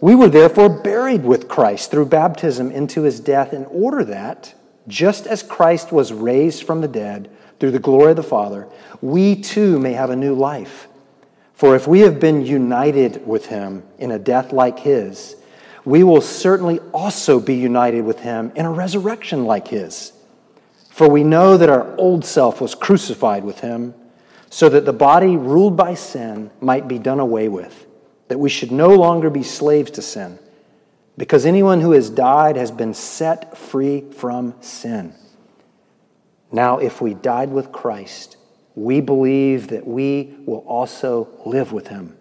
We 0.00 0.16
were 0.16 0.26
therefore 0.26 0.68
buried 0.68 1.22
with 1.22 1.46
Christ 1.46 1.92
through 1.92 2.06
baptism 2.06 2.72
into 2.72 3.02
his 3.02 3.20
death, 3.20 3.52
in 3.52 3.64
order 3.66 4.02
that, 4.02 4.54
just 4.88 5.28
as 5.28 5.44
Christ 5.44 5.92
was 5.92 6.12
raised 6.12 6.64
from 6.64 6.80
the 6.80 6.88
dead 6.88 7.30
through 7.60 7.70
the 7.70 7.78
glory 7.78 8.10
of 8.10 8.16
the 8.16 8.24
Father, 8.24 8.66
we 9.00 9.40
too 9.40 9.78
may 9.78 9.92
have 9.92 10.10
a 10.10 10.16
new 10.16 10.34
life. 10.34 10.88
For 11.54 11.76
if 11.76 11.86
we 11.86 12.00
have 12.00 12.18
been 12.18 12.44
united 12.44 13.24
with 13.24 13.46
him 13.46 13.84
in 14.00 14.10
a 14.10 14.18
death 14.18 14.52
like 14.52 14.80
his, 14.80 15.36
we 15.88 16.04
will 16.04 16.20
certainly 16.20 16.80
also 16.92 17.40
be 17.40 17.54
united 17.54 18.04
with 18.04 18.20
him 18.20 18.52
in 18.54 18.66
a 18.66 18.70
resurrection 18.70 19.46
like 19.46 19.68
his. 19.68 20.12
For 20.90 21.08
we 21.08 21.24
know 21.24 21.56
that 21.56 21.70
our 21.70 21.96
old 21.96 22.26
self 22.26 22.60
was 22.60 22.74
crucified 22.74 23.42
with 23.42 23.60
him, 23.60 23.94
so 24.50 24.68
that 24.68 24.84
the 24.84 24.92
body 24.92 25.38
ruled 25.38 25.78
by 25.78 25.94
sin 25.94 26.50
might 26.60 26.88
be 26.88 26.98
done 26.98 27.20
away 27.20 27.48
with, 27.48 27.86
that 28.28 28.38
we 28.38 28.50
should 28.50 28.70
no 28.70 28.90
longer 28.90 29.30
be 29.30 29.42
slaves 29.42 29.90
to 29.92 30.02
sin, 30.02 30.38
because 31.16 31.46
anyone 31.46 31.80
who 31.80 31.92
has 31.92 32.10
died 32.10 32.56
has 32.56 32.70
been 32.70 32.92
set 32.92 33.56
free 33.56 34.10
from 34.10 34.54
sin. 34.60 35.14
Now, 36.52 36.76
if 36.76 37.00
we 37.00 37.14
died 37.14 37.48
with 37.48 37.72
Christ, 37.72 38.36
we 38.74 39.00
believe 39.00 39.68
that 39.68 39.86
we 39.86 40.36
will 40.44 40.64
also 40.66 41.28
live 41.46 41.72
with 41.72 41.88
him. 41.88 42.17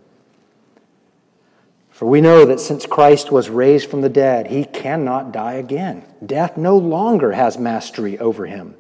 For 1.98 2.06
we 2.06 2.22
know 2.22 2.46
that 2.46 2.60
since 2.60 2.86
Christ 2.86 3.32
was 3.32 3.50
raised 3.50 3.90
from 3.90 4.02
the 4.02 4.08
dead, 4.08 4.52
he 4.52 4.66
cannot 4.66 5.32
die 5.32 5.54
again. 5.54 6.04
Death 6.24 6.56
no 6.56 6.78
longer 6.78 7.32
has 7.32 7.58
mastery 7.58 8.20
over 8.20 8.46
him. 8.46 8.76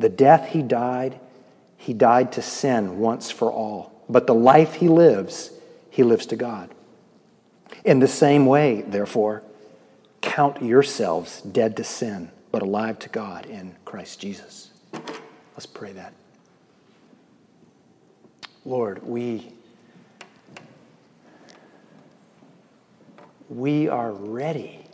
The 0.00 0.08
death 0.08 0.48
he 0.48 0.62
died, 0.62 1.20
he 1.76 1.92
died 1.92 2.32
to 2.32 2.42
sin 2.42 2.98
once 2.98 3.30
for 3.30 3.52
all. 3.52 3.92
But 4.08 4.26
the 4.26 4.34
life 4.34 4.74
he 4.74 4.88
lives, 4.88 5.52
he 5.88 6.02
lives 6.02 6.26
to 6.26 6.34
God. 6.34 6.74
In 7.84 8.00
the 8.00 8.08
same 8.08 8.44
way, 8.44 8.82
therefore, 8.82 9.44
count 10.20 10.60
yourselves 10.60 11.40
dead 11.42 11.76
to 11.76 11.84
sin, 11.84 12.32
but 12.50 12.62
alive 12.62 12.98
to 12.98 13.08
God 13.08 13.46
in 13.46 13.76
Christ 13.84 14.18
Jesus. 14.18 14.72
Let's 15.52 15.66
pray 15.66 15.92
that. 15.92 16.12
Lord, 18.64 19.06
we 19.06 19.52
we 23.48 23.88
are 23.88 24.12
ready 24.12 24.84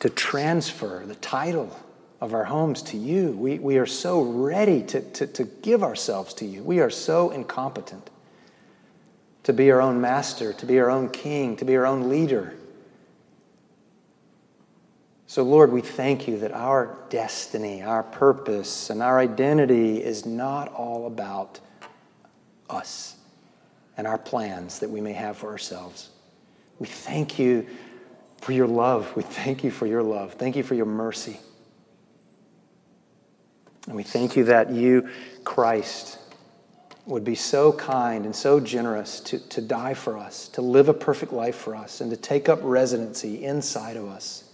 to 0.00 0.08
transfer 0.08 1.04
the 1.06 1.16
title 1.16 1.76
of 2.20 2.34
our 2.34 2.44
homes 2.44 2.82
to 2.82 2.96
you. 2.96 3.32
We, 3.32 3.58
we 3.58 3.78
are 3.78 3.86
so 3.86 4.22
ready 4.22 4.82
to, 4.84 5.00
to, 5.00 5.26
to 5.26 5.44
give 5.44 5.82
ourselves 5.82 6.34
to 6.34 6.46
you. 6.46 6.62
We 6.62 6.80
are 6.80 6.90
so 6.90 7.30
incompetent 7.30 8.10
to 9.44 9.52
be 9.52 9.70
our 9.70 9.80
own 9.80 10.00
master, 10.00 10.52
to 10.52 10.66
be 10.66 10.78
our 10.78 10.90
own 10.90 11.08
king, 11.08 11.56
to 11.56 11.64
be 11.64 11.76
our 11.76 11.86
own 11.86 12.08
leader. 12.08 12.54
So, 15.26 15.42
Lord, 15.42 15.72
we 15.72 15.80
thank 15.80 16.26
you 16.26 16.38
that 16.38 16.52
our 16.52 16.98
destiny, 17.10 17.82
our 17.82 18.02
purpose, 18.02 18.90
and 18.90 19.02
our 19.02 19.18
identity 19.18 20.02
is 20.02 20.24
not 20.24 20.72
all 20.72 21.06
about 21.06 21.60
us 22.70 23.16
and 23.96 24.06
our 24.06 24.18
plans 24.18 24.78
that 24.78 24.90
we 24.90 25.00
may 25.00 25.12
have 25.12 25.36
for 25.36 25.50
ourselves. 25.50 26.10
We 26.78 26.86
thank 26.86 27.38
you 27.38 27.66
for 28.40 28.52
your 28.52 28.66
love. 28.66 29.14
We 29.16 29.22
thank 29.22 29.64
you 29.64 29.70
for 29.70 29.86
your 29.86 30.02
love. 30.02 30.34
Thank 30.34 30.56
you 30.56 30.62
for 30.62 30.74
your 30.74 30.86
mercy. 30.86 31.40
And 33.86 33.96
we 33.96 34.02
thank 34.02 34.36
you 34.36 34.44
that 34.44 34.70
you, 34.70 35.08
Christ, 35.44 36.18
would 37.06 37.24
be 37.24 37.34
so 37.34 37.72
kind 37.72 38.26
and 38.26 38.36
so 38.36 38.60
generous 38.60 39.18
to, 39.20 39.38
to 39.48 39.62
die 39.62 39.94
for 39.94 40.18
us, 40.18 40.48
to 40.48 40.60
live 40.60 40.90
a 40.90 40.94
perfect 40.94 41.32
life 41.32 41.56
for 41.56 41.74
us, 41.74 42.02
and 42.02 42.10
to 42.10 42.16
take 42.16 42.50
up 42.50 42.60
residency 42.62 43.42
inside 43.42 43.96
of 43.96 44.06
us. 44.06 44.44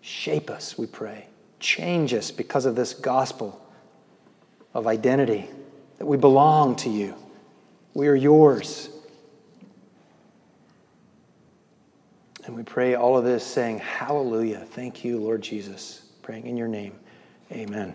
Shape 0.00 0.50
us, 0.50 0.76
we 0.76 0.86
pray. 0.86 1.28
Change 1.60 2.12
us 2.14 2.32
because 2.32 2.66
of 2.66 2.74
this 2.74 2.94
gospel 2.94 3.64
of 4.74 4.86
identity, 4.86 5.48
that 5.98 6.06
we 6.06 6.16
belong 6.16 6.74
to 6.76 6.90
you. 6.90 7.14
We 7.94 8.08
are 8.08 8.14
yours. 8.14 8.90
And 12.48 12.56
we 12.56 12.62
pray 12.62 12.94
all 12.94 13.18
of 13.18 13.24
this 13.24 13.44
saying, 13.44 13.80
Hallelujah. 13.80 14.60
Thank 14.60 15.04
you, 15.04 15.20
Lord 15.20 15.42
Jesus. 15.42 16.00
Praying 16.22 16.46
in 16.46 16.56
your 16.56 16.66
name. 16.66 16.98
Amen. 17.52 17.94